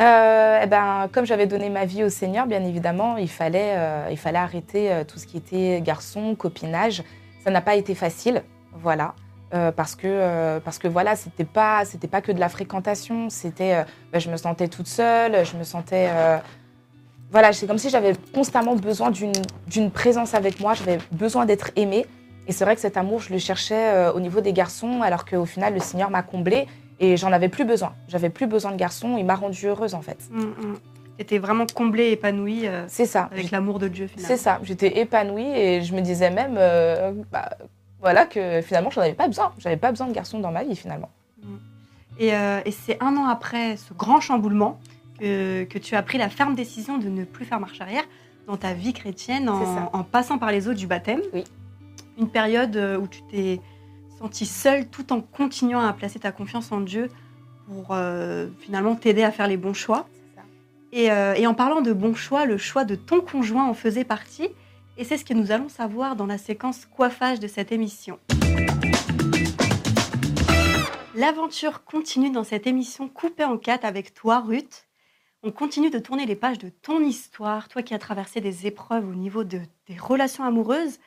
Euh, 0.00 0.60
eh 0.62 0.66
ben, 0.66 1.08
comme 1.12 1.26
j'avais 1.26 1.46
donné 1.46 1.68
ma 1.68 1.84
vie 1.84 2.02
au 2.02 2.08
Seigneur, 2.08 2.46
bien 2.46 2.64
évidemment, 2.64 3.18
il 3.18 3.28
fallait, 3.28 3.74
euh, 3.76 4.08
il 4.10 4.16
fallait 4.16 4.38
arrêter 4.38 4.90
euh, 4.90 5.04
tout 5.04 5.18
ce 5.18 5.26
qui 5.26 5.36
était 5.36 5.80
garçon, 5.82 6.34
copinage. 6.34 7.02
Ça 7.44 7.50
n'a 7.50 7.60
pas 7.60 7.74
été 7.74 7.94
facile, 7.94 8.42
voilà, 8.72 9.14
parce 9.50 9.96
que 9.96 10.60
parce 10.60 10.78
que 10.78 10.86
voilà, 10.86 11.16
c'était 11.16 11.44
pas 11.44 11.84
c'était 11.84 12.06
pas 12.06 12.20
que 12.20 12.30
de 12.30 12.38
la 12.38 12.48
fréquentation. 12.48 13.30
C'était, 13.30 13.84
ben, 14.12 14.20
je 14.20 14.30
me 14.30 14.36
sentais 14.36 14.68
toute 14.68 14.86
seule, 14.86 15.44
je 15.44 15.56
me 15.56 15.64
sentais 15.64 16.08
voilà, 17.32 17.52
c'est 17.52 17.66
comme 17.66 17.78
si 17.78 17.90
j'avais 17.90 18.12
constamment 18.32 18.76
besoin 18.76 19.10
d'une 19.10 19.90
présence 19.90 20.34
avec 20.34 20.60
moi. 20.60 20.74
J'avais 20.74 20.98
besoin 21.10 21.46
d'être 21.46 21.70
aimée. 21.74 22.06
Et 22.46 22.52
c'est 22.52 22.64
vrai 22.64 22.74
que 22.74 22.80
cet 22.80 22.96
amour, 22.96 23.20
je 23.20 23.32
le 23.32 23.38
cherchais 23.38 24.08
au 24.14 24.20
niveau 24.20 24.40
des 24.40 24.52
garçons, 24.52 25.02
alors 25.02 25.24
qu'au 25.24 25.44
final, 25.44 25.74
le 25.74 25.80
Seigneur 25.80 26.10
m'a 26.10 26.22
comblée. 26.22 26.66
Et 27.02 27.16
j'en 27.16 27.32
avais 27.32 27.48
plus 27.48 27.64
besoin. 27.64 27.94
J'avais 28.06 28.30
plus 28.30 28.46
besoin 28.46 28.70
de 28.70 28.76
garçon. 28.76 29.16
Il 29.18 29.24
m'a 29.24 29.34
rendue 29.34 29.66
heureuse, 29.66 29.94
en 29.94 30.02
fait. 30.02 30.18
Tu 30.28 30.36
mm, 30.36 31.38
mm. 31.38 31.40
vraiment 31.40 31.66
comblée, 31.66 32.12
épanouie. 32.12 32.68
Euh, 32.68 32.84
c'est 32.86 33.06
ça. 33.06 33.28
Avec 33.32 33.50
l'amour 33.50 33.80
de 33.80 33.88
Dieu, 33.88 34.06
finalement. 34.06 34.28
C'est 34.28 34.36
ça. 34.36 34.60
J'étais 34.62 35.00
épanouie 35.00 35.50
et 35.50 35.82
je 35.82 35.94
me 35.96 36.00
disais 36.00 36.30
même, 36.30 36.54
euh, 36.56 37.12
bah, 37.32 37.50
voilà, 38.00 38.24
que 38.24 38.60
finalement, 38.62 38.90
j'en 38.90 39.00
avais 39.00 39.14
pas 39.14 39.26
besoin. 39.26 39.52
J'avais 39.58 39.76
pas 39.76 39.90
besoin 39.90 40.06
de 40.06 40.12
garçon 40.12 40.38
dans 40.38 40.52
ma 40.52 40.62
vie, 40.62 40.76
finalement. 40.76 41.10
Mm. 41.42 41.46
Et, 42.20 42.34
euh, 42.34 42.60
et 42.64 42.70
c'est 42.70 43.02
un 43.02 43.16
an 43.16 43.26
après 43.26 43.76
ce 43.76 43.92
grand 43.94 44.20
chamboulement 44.20 44.78
que, 45.18 45.64
que, 45.64 45.78
tu 45.78 45.96
as 45.96 46.02
pris 46.02 46.18
la 46.18 46.28
ferme 46.28 46.54
décision 46.54 46.98
de 46.98 47.08
ne 47.08 47.24
plus 47.24 47.46
faire 47.46 47.58
marche 47.58 47.80
arrière 47.80 48.04
dans 48.46 48.56
ta 48.56 48.74
vie 48.74 48.92
chrétienne 48.92 49.48
en, 49.48 49.90
en 49.92 50.04
passant 50.04 50.38
par 50.38 50.52
les 50.52 50.68
eaux 50.68 50.74
du 50.74 50.86
baptême. 50.86 51.20
Oui. 51.32 51.42
Une 52.18 52.28
période 52.28 52.76
où 53.00 53.06
tu 53.06 53.22
t'es 53.30 53.60
senti 54.18 54.46
seul 54.46 54.88
tout 54.88 55.12
en 55.12 55.20
continuant 55.20 55.80
à 55.80 55.92
placer 55.92 56.20
ta 56.20 56.30
confiance 56.30 56.70
en 56.70 56.80
Dieu 56.80 57.08
pour 57.66 57.88
euh, 57.90 58.48
finalement 58.60 58.94
t'aider 58.94 59.22
à 59.22 59.30
faire 59.30 59.48
les 59.48 59.56
bons 59.56 59.74
choix. 59.74 60.06
Euh, 60.94 61.34
et, 61.34 61.46
en 61.46 61.54
parlant 61.54 61.80
de 61.80 61.92
bons 61.92 62.14
choix, 62.14 62.44
le 62.44 62.58
choix 62.58 62.84
de 62.84 62.94
ton 62.94 63.20
conjoint 63.20 63.66
en 63.66 63.74
faisait 63.74 64.04
partie. 64.04 64.48
Et 64.98 65.04
c'est 65.04 65.16
ce 65.16 65.24
que 65.24 65.32
nous 65.32 65.50
allons 65.50 65.68
savoir 65.70 66.16
dans 66.16 66.26
la 66.26 66.38
séquence 66.38 66.84
coiffage 66.84 67.40
de 67.40 67.48
cette 67.48 67.72
émission. 67.72 68.18
L'aventure 71.14 71.84
continue 71.84 72.30
dans 72.30 72.44
cette 72.44 72.66
émission 72.66 73.08
coupée 73.08 73.44
en 73.44 73.56
quatre 73.56 73.84
avec 73.84 74.14
toi, 74.14 74.40
Ruth. 74.40 74.86
On 75.42 75.50
continue 75.50 75.90
de 75.90 75.98
tourner 75.98 76.26
les 76.26 76.36
pages 76.36 76.58
de 76.58 76.68
ton 76.68 77.00
histoire, 77.00 77.68
toi 77.68 77.82
qui 77.82 77.94
as 77.94 77.98
traversé 77.98 78.40
des 78.40 78.66
épreuves 78.66 79.08
au 79.08 79.14
niveau 79.14 79.44
de 79.44 79.60
tes 79.86 79.96
relations 79.96 80.44
amoureuses. 80.44 80.98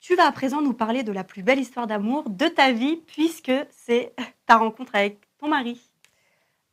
Tu 0.00 0.16
vas 0.16 0.26
à 0.26 0.32
présent 0.32 0.62
nous 0.62 0.72
parler 0.72 1.02
de 1.02 1.12
la 1.12 1.24
plus 1.24 1.42
belle 1.42 1.58
histoire 1.58 1.86
d'amour 1.86 2.24
de 2.30 2.46
ta 2.46 2.72
vie, 2.72 2.96
puisque 3.06 3.52
c'est 3.70 4.14
ta 4.46 4.56
rencontre 4.56 4.94
avec 4.94 5.18
ton 5.38 5.48
mari. 5.48 5.78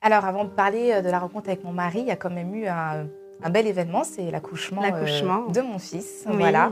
Alors, 0.02 0.24
avant 0.24 0.46
de 0.46 0.50
parler 0.50 0.94
euh, 0.94 1.02
de 1.02 1.10
la 1.10 1.20
rencontre 1.20 1.50
avec 1.50 1.64
mon 1.66 1.74
mari, 1.74 2.00
il 2.00 2.08
y 2.08 2.12
a 2.12 2.16
quand 2.16 2.30
même 2.30 2.56
eu 2.56 2.68
un, 2.68 3.06
bel 3.50 3.68
événement, 3.68 4.06
c'est 4.06 4.32
l'accouchement 4.32 4.82
euh, 4.82 5.52
de 5.52 5.62
mon 5.62 5.78
fils, 5.78 6.26
voilà, 6.26 6.72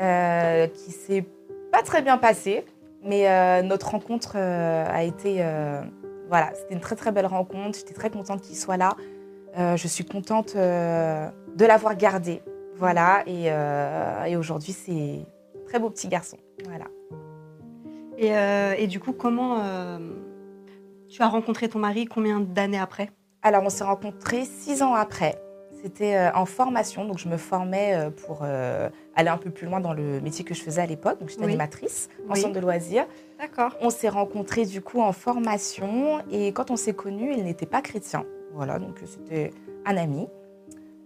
euh, 0.00 0.66
qui 0.66 0.90
s'est 0.90 1.24
pas 1.72 1.82
très 1.82 2.02
bien 2.02 2.18
passé. 2.18 2.66
Mais 3.02 3.28
euh, 3.28 3.62
notre 3.62 3.90
rencontre 3.90 4.36
a 4.36 5.02
été. 5.04 5.42
Voilà, 6.28 6.50
c'était 6.54 6.74
une 6.74 6.80
très 6.80 6.96
très 6.96 7.12
belle 7.12 7.26
rencontre. 7.26 7.78
J'étais 7.78 7.94
très 7.94 8.10
contente 8.10 8.42
qu'il 8.42 8.56
soit 8.56 8.76
là. 8.76 8.94
je 9.56 9.88
suis 9.88 10.04
contente 10.04 10.54
de 10.54 11.64
l'avoir 11.64 11.96
gardé. 11.96 12.42
Voilà, 12.74 13.22
et, 13.26 13.46
et 14.30 14.36
aujourd'hui, 14.36 14.72
c'est 14.72 15.24
très 15.68 15.78
beau 15.78 15.90
petit 15.90 16.08
garçon. 16.08 16.38
Voilà. 16.64 16.86
Et, 18.16 18.32
et 18.82 18.86
du 18.88 18.98
coup, 18.98 19.12
comment 19.12 19.62
tu 21.08 21.22
as 21.22 21.28
rencontré 21.28 21.68
ton 21.68 21.78
mari 21.78 22.06
Combien 22.06 22.40
d'années 22.40 22.78
après? 22.78 23.10
Alors, 23.42 23.62
on 23.62 23.70
s'est 23.70 23.84
rencontrés 23.84 24.44
six 24.44 24.82
ans 24.82 24.94
après. 24.94 25.40
C'était 25.82 26.16
euh, 26.16 26.32
en 26.34 26.44
formation, 26.44 27.04
donc 27.04 27.18
je 27.18 27.28
me 27.28 27.36
formais 27.36 27.94
euh, 27.94 28.10
pour 28.10 28.40
euh, 28.42 28.88
aller 29.14 29.28
un 29.28 29.36
peu 29.36 29.50
plus 29.50 29.66
loin 29.66 29.78
dans 29.78 29.92
le 29.92 30.20
métier 30.20 30.44
que 30.44 30.52
je 30.52 30.62
faisais 30.62 30.82
à 30.82 30.86
l'époque. 30.86 31.20
Donc 31.20 31.28
j'étais 31.28 31.44
animatrice 31.44 32.08
en 32.28 32.34
centre 32.34 32.54
de 32.54 32.60
loisirs. 32.60 33.06
D'accord. 33.38 33.76
On 33.80 33.90
s'est 33.90 34.08
rencontrés 34.08 34.64
du 34.64 34.80
coup 34.80 35.00
en 35.00 35.12
formation 35.12 36.18
et 36.32 36.52
quand 36.52 36.72
on 36.72 36.76
s'est 36.76 36.94
connus, 36.94 37.32
il 37.36 37.44
n'était 37.44 37.66
pas 37.66 37.80
chrétien. 37.80 38.24
Voilà, 38.54 38.80
donc 38.80 39.00
c'était 39.06 39.52
un 39.86 39.96
ami. 39.96 40.26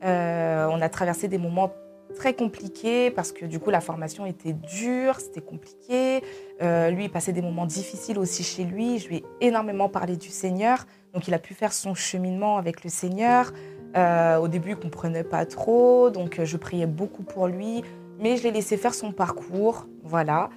on 0.02 0.80
a 0.80 0.88
traversé 0.88 1.28
des 1.28 1.38
moments 1.38 1.70
très 2.16 2.34
compliqués 2.34 3.10
parce 3.10 3.32
que 3.32 3.46
du 3.46 3.58
coup 3.58 3.70
la 3.70 3.80
formation 3.80 4.26
était 4.26 4.52
dure, 4.52 5.18
c'était 5.20 5.40
compliqué. 5.40 6.22
lui, 6.60 7.04
il 7.04 7.10
passait 7.10 7.32
des 7.32 7.42
moments 7.42 7.66
difficiles 7.66 8.18
aussi 8.18 8.42
chez 8.44 8.64
lui. 8.64 8.98
Je 8.98 9.08
lui 9.08 9.16
ai 9.16 9.24
énormément 9.40 9.88
parlé 9.88 10.16
du 10.16 10.28
Seigneur, 10.28 10.86
donc 11.14 11.26
il 11.26 11.34
a 11.34 11.38
pu 11.38 11.54
faire 11.54 11.72
son 11.72 11.94
cheminement 11.94 12.58
avec 12.58 12.84
le 12.84 12.90
Seigneur. 12.90 13.52
Euh, 13.96 14.38
au 14.38 14.48
début, 14.48 14.70
il 14.70 14.76
ne 14.76 14.82
comprenait 14.82 15.24
pas 15.24 15.44
trop, 15.44 16.10
donc 16.10 16.38
euh, 16.38 16.44
je 16.44 16.56
priais 16.56 16.86
beaucoup 16.86 17.22
pour 17.22 17.46
lui, 17.46 17.82
mais 18.18 18.36
je 18.36 18.44
l'ai 18.44 18.50
laissé 18.50 18.76
faire 18.76 18.94
son 18.94 19.12
parcours. 19.12 19.86
Voilà. 20.02 20.50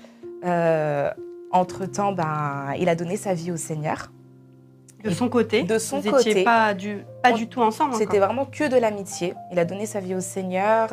Euh, 0.45 1.09
entre-temps, 1.51 2.13
ben, 2.13 2.73
il 2.79 2.89
a 2.89 2.95
donné 2.95 3.17
sa 3.17 3.33
vie 3.33 3.51
au 3.51 3.57
Seigneur. 3.57 4.11
De 5.05 5.11
son 5.11 5.29
côté 5.29 5.63
De 5.63 5.77
son 5.77 5.99
Vous 5.99 6.11
côté. 6.11 6.43
pas, 6.43 6.73
du, 6.73 7.05
pas 7.21 7.31
du 7.31 7.47
tout 7.47 7.61
ensemble 7.61 7.93
C'était 7.95 8.19
vraiment 8.19 8.45
que 8.45 8.67
de 8.67 8.75
l'amitié. 8.75 9.33
Il 9.51 9.59
a 9.59 9.65
donné 9.65 9.85
sa 9.85 9.99
vie 9.99 10.15
au 10.15 10.19
Seigneur, 10.19 10.89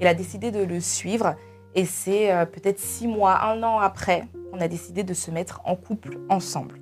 il 0.00 0.06
a 0.06 0.14
décidé 0.14 0.50
de 0.50 0.62
le 0.62 0.80
suivre. 0.80 1.34
Et 1.74 1.84
c'est 1.84 2.30
peut-être 2.52 2.78
six 2.78 3.06
mois, 3.06 3.42
un 3.44 3.62
an 3.62 3.78
après, 3.78 4.24
qu'on 4.50 4.60
a 4.60 4.68
décidé 4.68 5.04
de 5.04 5.14
se 5.14 5.30
mettre 5.30 5.60
en 5.64 5.74
couple 5.76 6.18
ensemble. 6.28 6.80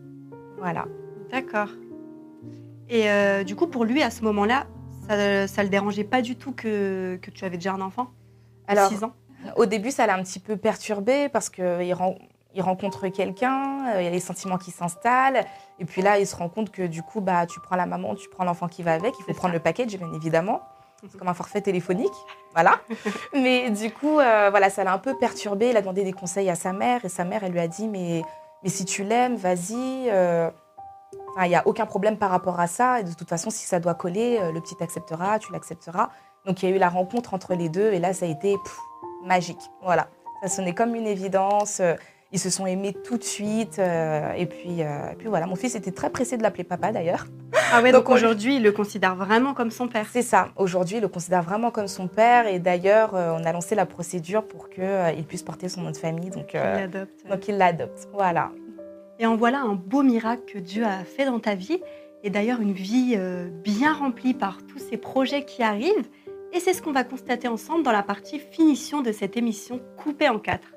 Voilà. 0.59 0.87
D'accord. 1.31 1.69
Et 2.89 3.07
du 3.45 3.57
coup, 3.57 3.67
pour 3.67 3.85
lui, 3.85 4.03
à 4.03 4.11
ce 4.11 4.23
moment-là, 4.23 4.67
ça 5.09 5.17
ne 5.17 5.63
le 5.63 5.69
dérangeait 5.69 6.05
pas 6.05 6.23
du 6.23 6.37
tout 6.37 6.53
que, 6.53 7.19
que 7.23 7.31
tu 7.31 7.45
avais 7.45 7.57
déjà 7.57 7.73
un 7.73 7.81
enfant 7.81 8.09
Alors, 8.67 8.89
6 8.89 9.05
ans? 9.05 9.15
Au 9.57 9.67
début, 9.67 9.91
ça 9.91 10.07
l'a 10.07 10.17
un 10.17 10.23
petit 10.23 10.41
peu 10.41 10.57
perturbé 10.57 11.29
parce 11.29 11.51
qu'il 11.51 11.95
il 12.55 12.63
rencontre 12.63 13.09
quelqu'un, 13.09 13.95
euh, 13.95 14.01
il 14.01 14.05
y 14.05 14.07
a 14.07 14.11
les 14.11 14.21
sentiments 14.21 14.59
qui 14.59 14.71
s'installent. 14.71 15.45
Et 15.79 15.85
puis 15.85 16.03
là, 16.03 16.19
il 16.19 16.27
se 16.27 16.37
rend 16.37 16.49
compte 16.49 16.71
que 16.71 16.83
du 16.83 17.03
coup, 17.03 17.21
bah, 17.21 17.47
tu 17.47 17.61
prends 17.61 17.77
la 17.77 17.87
maman, 17.87 18.15
tu 18.15 18.29
prends 18.29 18.45
l'enfant 18.45 18.69
qui 18.69 18.83
va 18.83 18.95
avec. 18.95 19.15
Il 19.19 19.25
faut 19.25 19.35
prendre 19.35 19.55
le 19.55 19.61
package, 19.61 19.97
bien 19.99 20.13
évidemment. 20.15 20.63
C'est 21.11 21.19
comme 21.19 21.29
un 21.29 21.35
forfait 21.35 21.61
téléphonique. 21.61 22.13
Voilà. 22.55 22.79
mais 23.33 23.69
du 23.71 23.91
coup, 23.91 24.21
euh, 24.21 24.49
voilà, 24.49 24.71
ça 24.71 24.85
l'a 24.85 24.93
un 24.93 24.99
peu 24.99 25.19
perturbé. 25.19 25.71
Il 25.71 25.77
a 25.77 25.81
demandé 25.81 26.05
des 26.05 26.13
conseils 26.13 26.49
à 26.49 26.55
sa 26.55 26.73
mère. 26.73 27.05
Et 27.05 27.09
sa 27.09 27.25
mère, 27.25 27.43
elle 27.43 27.51
lui 27.51 27.59
a 27.59 27.67
dit 27.67 27.89
Mais, 27.89 28.23
mais 28.63 28.69
si 28.69 28.85
tu 28.85 29.03
l'aimes, 29.03 29.35
vas-y. 29.35 30.09
Euh, 30.09 30.49
il 31.43 31.49
n'y 31.49 31.57
a 31.57 31.67
aucun 31.67 31.85
problème 31.85 32.17
par 32.17 32.31
rapport 32.31 32.61
à 32.61 32.69
ça. 32.69 33.01
Et 33.01 33.03
de 33.03 33.13
toute 33.13 33.29
façon, 33.29 33.51
si 33.51 33.67
ça 33.67 33.81
doit 33.81 33.95
coller, 33.95 34.39
le 34.53 34.61
petit 34.61 34.77
acceptera, 34.81 35.41
tu 35.41 35.53
l'accepteras. 35.53 36.11
Donc 36.47 36.63
il 36.63 36.69
y 36.69 36.73
a 36.73 36.77
eu 36.77 36.79
la 36.79 36.89
rencontre 36.89 37.35
entre 37.35 37.55
les 37.55 37.69
deux 37.69 37.93
et 37.93 37.99
là, 37.99 38.13
ça 38.13 38.27
a 38.27 38.29
été 38.29 38.55
magique. 39.25 39.59
Voilà, 39.83 40.07
ça 40.43 40.49
sonnait 40.49 40.75
comme 40.75 40.95
une 40.95 41.09
évidence. 41.09 41.83
Euh, 42.35 42.37
ils 42.37 42.39
se 42.41 42.51
sont 42.51 42.67
aimés 42.67 42.95
tout 43.05 43.17
de 43.17 43.25
suite. 43.25 43.79
Euh, 43.79 44.33
et, 44.35 44.47
puis, 44.47 44.83
puis 45.19 45.29
voilà, 45.29 45.47
mon 45.47 45.55
fils 45.57 45.75
était 45.75 45.93
très 45.93 46.11
pressé 46.11 46.37
de 46.37 46.43
l'appeler 46.43 46.65
papa 46.65 46.93
d'ailleurs. 46.93 47.27
Ah 47.73 47.81
ouais, 47.81 47.93
donc, 47.93 48.11
aujourd'hui, 48.11 48.57
il 48.57 48.63
le 48.63 48.73
considère 48.73 49.15
vraiment 49.15 49.55
comme 49.55 49.71
son 49.71 49.89
père. 49.89 50.07
C'est 50.13 50.23
ça, 50.23 50.49
aujourd'hui, 50.57 50.97
il 50.97 51.03
le 51.03 51.09
considère 51.09 51.43
vraiment 51.43 51.71
comme 51.71 51.89
son 51.89 52.09
père. 52.09 52.47
Et 52.47 52.59
d'ailleurs, 52.59 53.15
on 53.15 53.45
a 53.45 53.53
lancé 53.53 53.75
la 53.75 53.87
procédure 53.87 54.47
pour 54.47 54.69
qu'il 54.69 55.25
puisse 55.29 55.43
porter 55.43 55.69
son 55.69 55.83
nom 55.83 55.91
de 55.91 55.97
famille. 55.97 56.31
Donc, 56.31 56.57
donc 57.29 57.49
il 57.49 57.57
l'adopte. 57.57 58.09
Voilà. 58.13 58.51
Et 59.19 59.27
en 59.27 59.37
voilà 59.37 59.61
un 59.61 59.75
beau 59.75 60.03
miracle 60.03 60.43
que 60.53 60.59
Dieu 60.59 60.85
a 60.85 61.05
fait 61.05 61.25
dans 61.25 61.39
ta 61.39 61.55
vie. 61.55 61.81
Et 62.25 62.31
d'ailleurs, 62.31 62.61
une 62.61 62.73
vie 62.73 63.15
euh, 63.17 63.49
bien 63.51 63.93
remplie 63.93 64.35
par 64.35 64.59
tous 64.67 64.79
ces 64.79 64.97
projets 64.97 65.45
qui 65.45 65.63
arrivent. 65.63 66.09
Et 66.53 66.61
c'est 66.61 66.73
ce 66.73 66.83
qu'on 66.83 66.93
va 66.93 67.05
constater 67.05 67.49
ensemble 67.49 67.83
dans 67.83 67.93
la 67.93 68.03
partie 68.03 68.39
finition 68.39 69.03
de 69.03 69.13
cette 69.13 69.37
émission 69.37 69.81
coupée 69.99 70.29
en 70.29 70.39
quatre. 70.39 70.74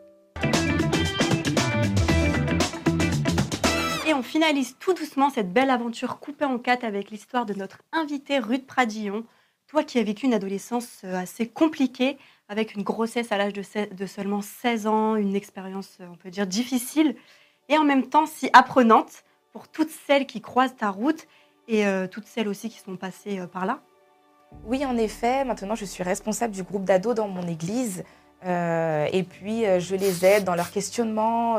On 4.17 4.23
finalise 4.23 4.75
tout 4.79 4.95
doucement 4.95 5.29
cette 5.29 5.53
belle 5.53 5.69
aventure 5.69 6.19
coupée 6.19 6.45
en 6.45 6.57
quatre 6.57 6.83
avec 6.83 7.11
l'histoire 7.11 7.45
de 7.45 7.53
notre 7.53 7.83
invité 7.91 8.39
Ruth 8.39 8.65
Pradillon. 8.65 9.23
Toi 9.67 9.83
qui 9.83 9.99
as 9.99 10.03
vécu 10.03 10.25
une 10.25 10.33
adolescence 10.33 11.01
euh, 11.03 11.15
assez 11.15 11.47
compliquée, 11.47 12.17
avec 12.49 12.73
une 12.73 12.81
grossesse 12.81 13.31
à 13.31 13.37
l'âge 13.37 13.53
de, 13.53 14.05
seulement 14.07 14.41
16 14.41 14.87
ans, 14.87 15.15
une 15.17 15.35
expérience, 15.35 15.97
euh, 16.01 16.07
on 16.11 16.15
peut 16.15 16.31
dire, 16.31 16.47
difficile 16.47 17.15
et 17.69 17.77
en 17.77 17.83
même 17.83 18.07
temps 18.07 18.25
si 18.25 18.49
apprenante 18.53 19.23
pour 19.53 19.67
toutes 19.67 19.91
celles 20.07 20.25
qui 20.25 20.41
croisent 20.41 20.75
ta 20.75 20.89
route 20.89 21.27
et 21.67 21.85
euh, 21.85 22.07
toutes 22.07 22.25
celles 22.25 22.47
aussi 22.47 22.69
qui 22.69 22.79
sont 22.79 22.95
passées 22.95 23.39
par 23.53 23.67
là 23.67 23.81
Oui, 24.65 24.83
en 24.83 24.97
effet. 24.97 25.45
Maintenant, 25.45 25.75
je 25.75 25.85
suis 25.85 26.03
responsable 26.03 26.55
du 26.55 26.63
groupe 26.63 26.85
d'ados 26.85 27.13
dans 27.13 27.27
mon 27.27 27.47
église. 27.47 28.03
Et 28.43 29.25
puis, 29.27 29.63
je 29.79 29.95
les 29.95 30.23
aide 30.25 30.43
dans 30.43 30.55
leur 30.55 30.71
questionnement. 30.71 31.57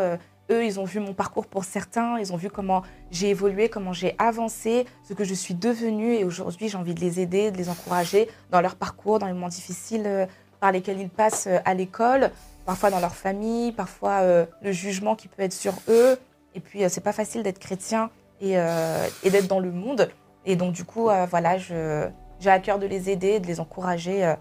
Eux, 0.50 0.64
ils 0.64 0.80
ont 0.80 0.84
vu 0.84 1.00
mon 1.00 1.14
parcours 1.14 1.46
pour 1.46 1.64
certains. 1.64 2.18
Ils 2.18 2.32
ont 2.32 2.36
vu 2.36 2.50
comment 2.50 2.82
j'ai 3.10 3.30
évolué, 3.30 3.68
comment 3.68 3.92
j'ai 3.92 4.14
avancé, 4.18 4.86
ce 5.02 5.14
que 5.14 5.24
je 5.24 5.34
suis 5.34 5.54
devenue. 5.54 6.14
Et 6.14 6.24
aujourd'hui, 6.24 6.68
j'ai 6.68 6.78
envie 6.78 6.94
de 6.94 7.00
les 7.00 7.20
aider, 7.20 7.50
de 7.50 7.56
les 7.56 7.68
encourager 7.68 8.28
dans 8.50 8.60
leur 8.60 8.76
parcours, 8.76 9.18
dans 9.18 9.26
les 9.26 9.32
moments 9.32 9.48
difficiles 9.48 10.28
par 10.60 10.72
lesquels 10.72 11.00
ils 11.00 11.08
passent 11.08 11.48
à 11.64 11.74
l'école, 11.74 12.30
parfois 12.66 12.90
dans 12.90 13.00
leur 13.00 13.14
famille, 13.14 13.72
parfois 13.72 14.20
euh, 14.22 14.46
le 14.62 14.72
jugement 14.72 15.16
qui 15.16 15.28
peut 15.28 15.42
être 15.42 15.52
sur 15.52 15.74
eux. 15.88 16.18
Et 16.54 16.60
puis, 16.60 16.84
euh, 16.84 16.88
c'est 16.88 17.00
pas 17.00 17.12
facile 17.12 17.42
d'être 17.42 17.58
chrétien 17.58 18.10
et, 18.40 18.58
euh, 18.58 19.06
et 19.22 19.30
d'être 19.30 19.48
dans 19.48 19.60
le 19.60 19.72
monde. 19.72 20.10
Et 20.44 20.56
donc, 20.56 20.72
du 20.72 20.84
coup, 20.84 21.10
voilà, 21.30 21.58
j'ai 21.58 22.50
à 22.50 22.58
cœur 22.58 22.78
de 22.78 22.86
les 22.86 23.10
aider, 23.10 23.38
de 23.38 23.46
les 23.46 23.60
encourager 23.60 24.34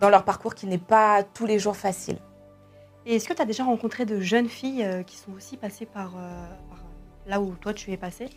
dans 0.00 0.08
leur 0.08 0.24
parcours 0.24 0.56
qui 0.56 0.66
n'est 0.66 0.76
pas 0.78 1.22
tous 1.22 1.46
les 1.46 1.60
jours 1.60 1.76
facile. 1.76 2.18
Est-ce 3.06 3.28
que 3.28 3.34
tu 3.34 3.42
as 3.42 3.46
déjà 3.46 3.64
rencontré 3.64 4.04
de 4.04 4.20
jeunes 4.20 4.48
filles 4.48 4.86
qui 5.06 5.16
sont 5.16 5.32
aussi 5.36 5.56
passées 5.56 5.86
par, 5.86 6.10
par 6.10 6.78
là 7.26 7.40
où 7.40 7.52
toi 7.60 7.72
tu 7.72 7.92
es 7.92 7.96
passée? 7.96 8.28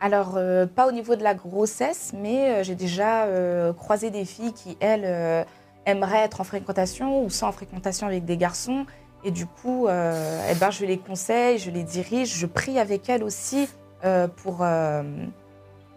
Alors, 0.00 0.38
pas 0.74 0.86
au 0.86 0.92
niveau 0.92 1.16
de 1.16 1.22
la 1.22 1.34
grossesse, 1.34 2.12
mais 2.14 2.62
j'ai 2.62 2.74
déjà 2.74 3.26
croisé 3.72 4.10
des 4.10 4.26
filles 4.26 4.52
qui, 4.52 4.76
elles, 4.80 5.46
aimeraient 5.86 6.24
être 6.24 6.40
en 6.40 6.44
fréquentation 6.44 7.24
ou 7.24 7.30
sans 7.30 7.52
fréquentation 7.52 8.06
avec 8.06 8.24
des 8.24 8.36
garçons. 8.36 8.84
Et 9.24 9.30
du 9.30 9.46
coup, 9.46 9.86
euh, 9.86 10.46
eh 10.50 10.54
ben, 10.56 10.70
je 10.70 10.84
les 10.84 10.98
conseille, 10.98 11.58
je 11.58 11.70
les 11.70 11.84
dirige, 11.84 12.36
je 12.36 12.46
prie 12.46 12.78
avec 12.78 13.08
elles 13.08 13.24
aussi 13.24 13.68
euh, 14.04 14.28
pour, 14.28 14.58
euh, 14.60 15.02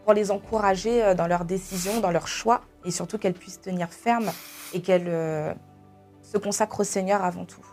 pour 0.05 0.13
les 0.13 0.31
encourager 0.31 1.13
dans 1.15 1.27
leurs 1.27 1.45
décisions, 1.45 1.99
dans 1.99 2.11
leurs 2.11 2.27
choix, 2.27 2.61
et 2.85 2.91
surtout 2.91 3.17
qu'elles 3.17 3.33
puissent 3.33 3.61
tenir 3.61 3.89
ferme 3.89 4.31
et 4.73 4.81
qu'elles 4.81 5.55
se 6.21 6.37
consacrent 6.37 6.79
au 6.79 6.85
Seigneur 6.85 7.23
avant 7.23 7.45
tout. 7.45 7.65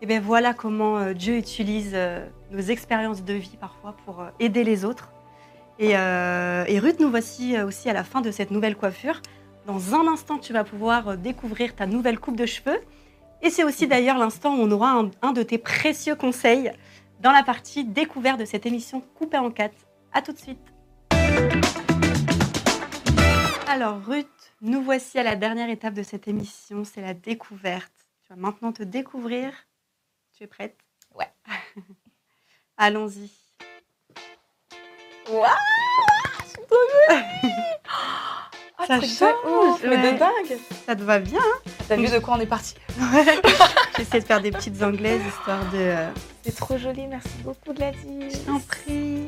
Et 0.00 0.04
eh 0.04 0.06
bien 0.06 0.20
voilà 0.20 0.54
comment 0.54 1.12
Dieu 1.12 1.36
utilise 1.36 1.96
nos 2.52 2.60
expériences 2.60 3.24
de 3.24 3.34
vie 3.34 3.56
parfois 3.60 3.96
pour 4.04 4.24
aider 4.38 4.62
les 4.62 4.84
autres. 4.84 5.12
Et, 5.80 5.96
Ruth, 5.96 7.00
nous 7.00 7.10
voici 7.10 7.60
aussi 7.60 7.90
à 7.90 7.92
la 7.92 8.04
fin 8.04 8.20
de 8.20 8.30
cette 8.30 8.52
nouvelle 8.52 8.76
coiffure. 8.76 9.20
Dans 9.68 9.94
un 9.94 10.08
instant, 10.08 10.38
tu 10.38 10.54
vas 10.54 10.64
pouvoir 10.64 11.08
euh, 11.08 11.16
découvrir 11.16 11.74
ta 11.76 11.84
nouvelle 11.84 12.18
coupe 12.18 12.36
de 12.36 12.46
cheveux. 12.46 12.80
Et 13.42 13.50
c'est 13.50 13.64
aussi 13.64 13.86
d'ailleurs 13.86 14.16
l'instant 14.16 14.56
où 14.56 14.62
on 14.62 14.70
aura 14.70 15.04
un, 15.20 15.32
de 15.32 15.42
tes 15.42 15.58
précieux 15.58 16.14
conseils 16.14 16.72
dans 17.20 17.32
la 17.32 17.42
partie 17.42 17.84
découverte 17.84 18.40
de 18.40 18.46
cette 18.46 18.64
émission 18.64 19.02
coupée 19.18 19.36
en 19.36 19.50
quatre. 19.50 19.76
A 20.14 20.22
tout 20.22 20.32
de 20.32 20.38
suite. 20.38 20.58
Alors 23.68 24.00
Ruth, 24.06 24.54
nous 24.62 24.80
voici 24.80 25.18
à 25.18 25.22
la 25.22 25.36
dernière 25.36 25.68
étape 25.68 25.92
de 25.92 26.02
cette 26.02 26.28
émission, 26.28 26.84
c'est 26.84 27.02
la 27.02 27.12
découverte. 27.12 27.92
Tu 28.24 28.32
vas 28.32 28.40
maintenant 28.40 28.72
te 28.72 28.82
découvrir. 28.82 29.52
Tu 30.38 30.44
es 30.44 30.46
prête? 30.46 30.76
Ouais. 31.16 31.26
Allons-y. 32.76 33.28
Waouh 35.28 35.44
Je 36.44 36.48
suis 36.48 36.58
trop 36.70 36.76
Ça 38.86 39.00
change, 39.00 39.80
Mais 39.82 39.96
ouais. 39.96 40.12
de 40.12 40.18
dingue 40.18 40.58
Ça 40.86 40.94
te 40.94 41.02
va 41.02 41.18
bien 41.18 41.40
hein? 41.40 41.70
T'as 41.88 41.96
vu 41.96 42.06
de 42.06 42.18
quoi 42.20 42.34
on 42.36 42.40
est 42.40 42.46
parti? 42.46 42.76
J'essaie 43.96 44.20
de 44.20 44.24
faire 44.26 44.40
des 44.40 44.52
petites 44.52 44.80
anglaises 44.80 45.20
histoire 45.26 45.64
de. 45.72 45.76
euh, 45.78 46.10
C'est 46.44 46.54
trop 46.54 46.78
joli, 46.78 47.08
merci 47.08 47.28
beaucoup 47.42 47.72
Gladys. 47.74 48.30
Je 48.30 48.38
t'en 48.46 48.60
prie. 48.60 49.26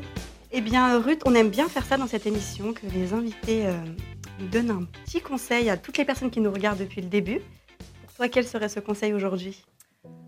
Eh 0.51 0.61
bien, 0.61 0.97
Ruth, 1.01 1.23
on 1.25 1.35
aime 1.35 1.49
bien 1.49 1.67
faire 1.67 1.83
ça 1.83 1.97
dans 1.97 2.07
cette 2.07 2.25
émission, 2.25 2.71
que 2.71 2.85
les 2.85 3.11
invités 3.11 3.67
euh, 3.67 3.73
nous 4.39 4.47
donnent 4.47 4.71
un 4.71 4.83
petit 4.85 5.19
conseil 5.19 5.69
à 5.69 5.75
toutes 5.75 5.97
les 5.97 6.05
personnes 6.05 6.31
qui 6.31 6.39
nous 6.39 6.51
regardent 6.53 6.79
depuis 6.79 7.01
le 7.01 7.07
début. 7.09 7.41
Pour 8.05 8.13
toi, 8.15 8.29
quel 8.29 8.47
serait 8.47 8.69
ce 8.69 8.79
conseil 8.79 9.11
aujourd'hui? 9.13 9.61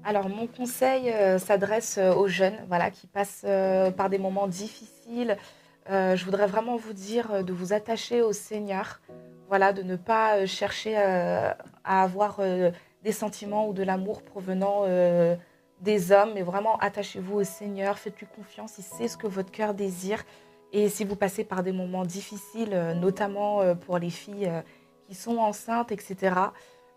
Alors, 0.05 0.27
mon 0.27 0.47
conseil 0.47 1.09
euh, 1.09 1.39
s'adresse 1.39 1.97
euh, 1.97 2.13
aux 2.13 2.27
jeunes 2.27 2.57
voilà, 2.67 2.91
qui 2.91 3.07
passent 3.07 3.43
euh, 3.45 3.89
par 3.89 4.09
des 4.09 4.17
moments 4.17 4.47
difficiles. 4.47 5.37
Je 5.89 6.23
voudrais 6.23 6.47
vraiment 6.47 6.77
vous 6.77 6.93
dire 6.93 7.43
de 7.43 7.51
vous 7.51 7.73
attacher 7.73 8.21
au 8.21 8.31
Seigneur, 8.31 9.01
voilà, 9.49 9.73
de 9.73 9.83
ne 9.83 9.97
pas 9.97 10.45
chercher 10.45 10.95
à 10.95 11.57
avoir 11.83 12.39
des 13.03 13.11
sentiments 13.11 13.67
ou 13.67 13.73
de 13.73 13.83
l'amour 13.83 14.23
provenant 14.23 14.85
des 15.81 16.11
hommes, 16.13 16.31
mais 16.35 16.41
vraiment 16.41 16.77
attachez-vous 16.77 17.39
au 17.39 17.43
Seigneur, 17.43 17.99
faites-lui 17.99 18.27
confiance, 18.33 18.77
il 18.77 18.83
sait 18.83 19.09
ce 19.09 19.17
que 19.17 19.27
votre 19.27 19.51
cœur 19.51 19.73
désire. 19.73 20.23
Et 20.71 20.87
si 20.87 21.03
vous 21.03 21.17
passez 21.17 21.43
par 21.43 21.63
des 21.63 21.73
moments 21.73 22.05
difficiles, 22.05 22.95
notamment 23.01 23.75
pour 23.75 23.97
les 23.97 24.09
filles 24.09 24.49
qui 25.09 25.15
sont 25.15 25.37
enceintes, 25.37 25.91
etc., 25.91 26.33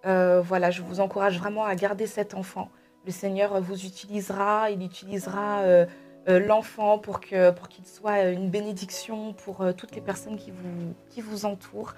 euh, 0.06 0.40
voilà, 0.40 0.70
je 0.70 0.82
vous 0.82 1.00
encourage 1.00 1.38
vraiment 1.38 1.64
à 1.64 1.74
garder 1.74 2.06
cet 2.06 2.34
enfant. 2.34 2.70
Le 3.04 3.10
Seigneur 3.12 3.60
vous 3.60 3.84
utilisera, 3.84 4.70
il 4.70 4.82
utilisera 4.82 5.60
euh, 5.60 5.86
euh, 6.28 6.38
l'enfant 6.38 6.98
pour 6.98 7.20
que 7.20 7.50
pour 7.50 7.68
qu'il 7.68 7.86
soit 7.86 8.22
une 8.24 8.50
bénédiction 8.50 9.32
pour 9.32 9.64
toutes 9.76 9.94
les 9.94 10.00
personnes 10.00 10.36
qui 10.36 10.50
vous 10.50 10.94
qui 11.10 11.20
vous 11.20 11.44
entourent. 11.44 11.94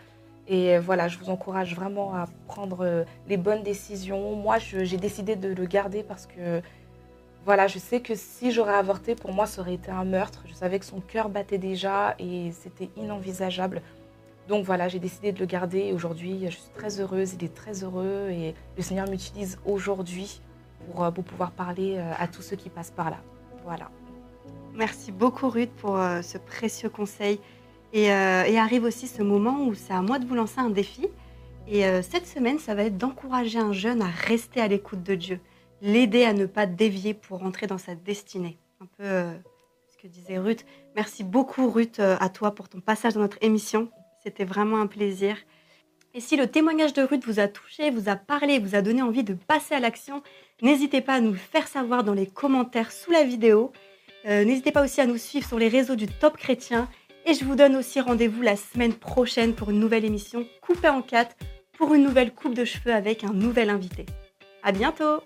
Et 0.50 0.78
voilà, 0.78 1.08
je 1.08 1.18
vous 1.18 1.28
encourage 1.28 1.74
vraiment 1.74 2.14
à 2.14 2.24
prendre 2.46 3.04
les 3.28 3.36
bonnes 3.36 3.62
décisions. 3.62 4.34
Moi, 4.34 4.56
j'ai 4.58 4.96
décidé 4.96 5.36
de 5.36 5.52
le 5.52 5.66
garder 5.66 6.02
parce 6.02 6.24
que 6.24 6.62
voilà, 7.44 7.66
je 7.66 7.78
sais 7.78 8.00
que 8.00 8.14
si 8.14 8.50
j'aurais 8.50 8.74
avorté, 8.74 9.14
pour 9.14 9.32
moi, 9.32 9.44
ça 9.44 9.60
aurait 9.60 9.74
été 9.74 9.90
un 9.90 10.04
meurtre. 10.04 10.44
Je 10.46 10.54
savais 10.54 10.78
que 10.78 10.86
son 10.86 11.00
cœur 11.00 11.28
battait 11.28 11.58
déjà 11.58 12.14
et 12.18 12.50
c'était 12.52 12.88
inenvisageable. 12.96 13.82
Donc 14.48 14.64
voilà, 14.64 14.88
j'ai 14.88 14.98
décidé 14.98 15.30
de 15.30 15.38
le 15.38 15.44
garder 15.44 15.92
aujourd'hui, 15.92 16.46
je 16.46 16.56
suis 16.56 16.70
très 16.74 17.00
heureuse, 17.00 17.34
il 17.34 17.44
est 17.44 17.54
très 17.54 17.84
heureux 17.84 18.30
et 18.30 18.54
le 18.78 18.82
Seigneur 18.82 19.06
m'utilise 19.06 19.58
aujourd'hui 19.66 20.40
pour, 20.86 21.04
euh, 21.04 21.10
pouvoir 21.10 21.50
parler 21.50 21.96
euh, 21.98 22.12
à 22.18 22.26
tous 22.28 22.40
ceux 22.40 22.56
qui 22.56 22.70
passent 22.70 22.90
par 22.90 23.10
là. 23.10 23.18
Voilà. 23.64 23.90
Merci 24.72 25.12
beaucoup, 25.12 25.50
Ruth, 25.50 25.70
pour 25.76 25.98
euh, 25.98 26.22
ce 26.22 26.38
précieux 26.38 26.88
conseil. 26.88 27.40
Et, 27.92 28.10
arrive 28.10 28.84
aussi 28.84 29.06
ce 29.06 29.22
moment 29.22 29.66
où 29.66 29.74
c'est 29.74 29.92
à 29.92 30.00
moi 30.00 30.18
de 30.18 30.26
vous 30.26 30.34
lancer 30.34 30.60
un 30.60 30.70
défi. 30.70 31.06
Et 31.66 31.82
cette 32.02 32.26
semaine, 32.26 32.58
ça 32.58 32.74
va 32.74 32.84
être 32.84 32.98
d'encourager 32.98 33.58
un 33.58 33.72
jeune 33.72 34.02
à 34.02 34.08
rester 34.08 34.60
à 34.60 34.68
l'écoute 34.68 35.02
de 35.02 35.14
Dieu, 35.14 35.40
l'aider 35.80 36.24
à 36.24 36.32
ne 36.32 36.44
pas 36.44 36.66
dévier 36.66 37.14
pour 37.14 37.38
rentrer 37.38 37.66
dans 37.66 37.78
sa 37.78 37.94
destinée. 37.94 38.58
Un 38.80 38.86
peu 38.96 39.04
ce 39.90 39.96
que 40.02 40.06
disait 40.06 40.38
Ruth. 40.38 40.66
Merci 40.96 41.24
beaucoup, 41.24 41.70
Ruth, 41.70 41.98
à 41.98 42.28
toi 42.28 42.54
pour 42.54 42.68
ton 42.68 42.80
passage 42.80 43.14
dans 43.14 43.20
notre 43.20 43.38
émission. 43.42 43.90
C'était 44.28 44.44
vraiment 44.44 44.78
un 44.78 44.86
plaisir. 44.86 45.38
Et 46.12 46.20
si 46.20 46.36
le 46.36 46.46
témoignage 46.46 46.92
de 46.92 47.00
Ruth 47.00 47.24
vous 47.24 47.40
a 47.40 47.48
touché, 47.48 47.90
vous 47.90 48.10
a 48.10 48.16
parlé, 48.16 48.58
vous 48.58 48.74
a 48.74 48.82
donné 48.82 49.00
envie 49.00 49.24
de 49.24 49.32
passer 49.32 49.74
à 49.74 49.80
l'action, 49.80 50.22
n'hésitez 50.60 51.00
pas 51.00 51.14
à 51.14 51.20
nous 51.20 51.30
le 51.30 51.38
faire 51.38 51.66
savoir 51.66 52.04
dans 52.04 52.12
les 52.12 52.26
commentaires 52.26 52.92
sous 52.92 53.10
la 53.10 53.24
vidéo. 53.24 53.72
Euh, 54.26 54.44
N'hésitez 54.44 54.70
pas 54.70 54.84
aussi 54.84 55.00
à 55.00 55.06
nous 55.06 55.16
suivre 55.16 55.48
sur 55.48 55.58
les 55.58 55.68
réseaux 55.68 55.96
du 55.96 56.08
Top 56.08 56.36
Chrétien. 56.36 56.90
Et 57.24 57.32
je 57.32 57.42
vous 57.42 57.54
donne 57.54 57.74
aussi 57.74 58.02
rendez-vous 58.02 58.42
la 58.42 58.56
semaine 58.56 58.92
prochaine 58.92 59.54
pour 59.54 59.70
une 59.70 59.80
nouvelle 59.80 60.04
émission 60.04 60.44
coupée 60.60 60.90
en 60.90 61.00
quatre 61.00 61.34
pour 61.78 61.94
une 61.94 62.02
nouvelle 62.02 62.34
coupe 62.34 62.54
de 62.54 62.66
cheveux 62.66 62.92
avec 62.92 63.24
un 63.24 63.32
nouvel 63.32 63.70
invité. 63.70 64.04
À 64.62 64.72
bientôt! 64.72 65.22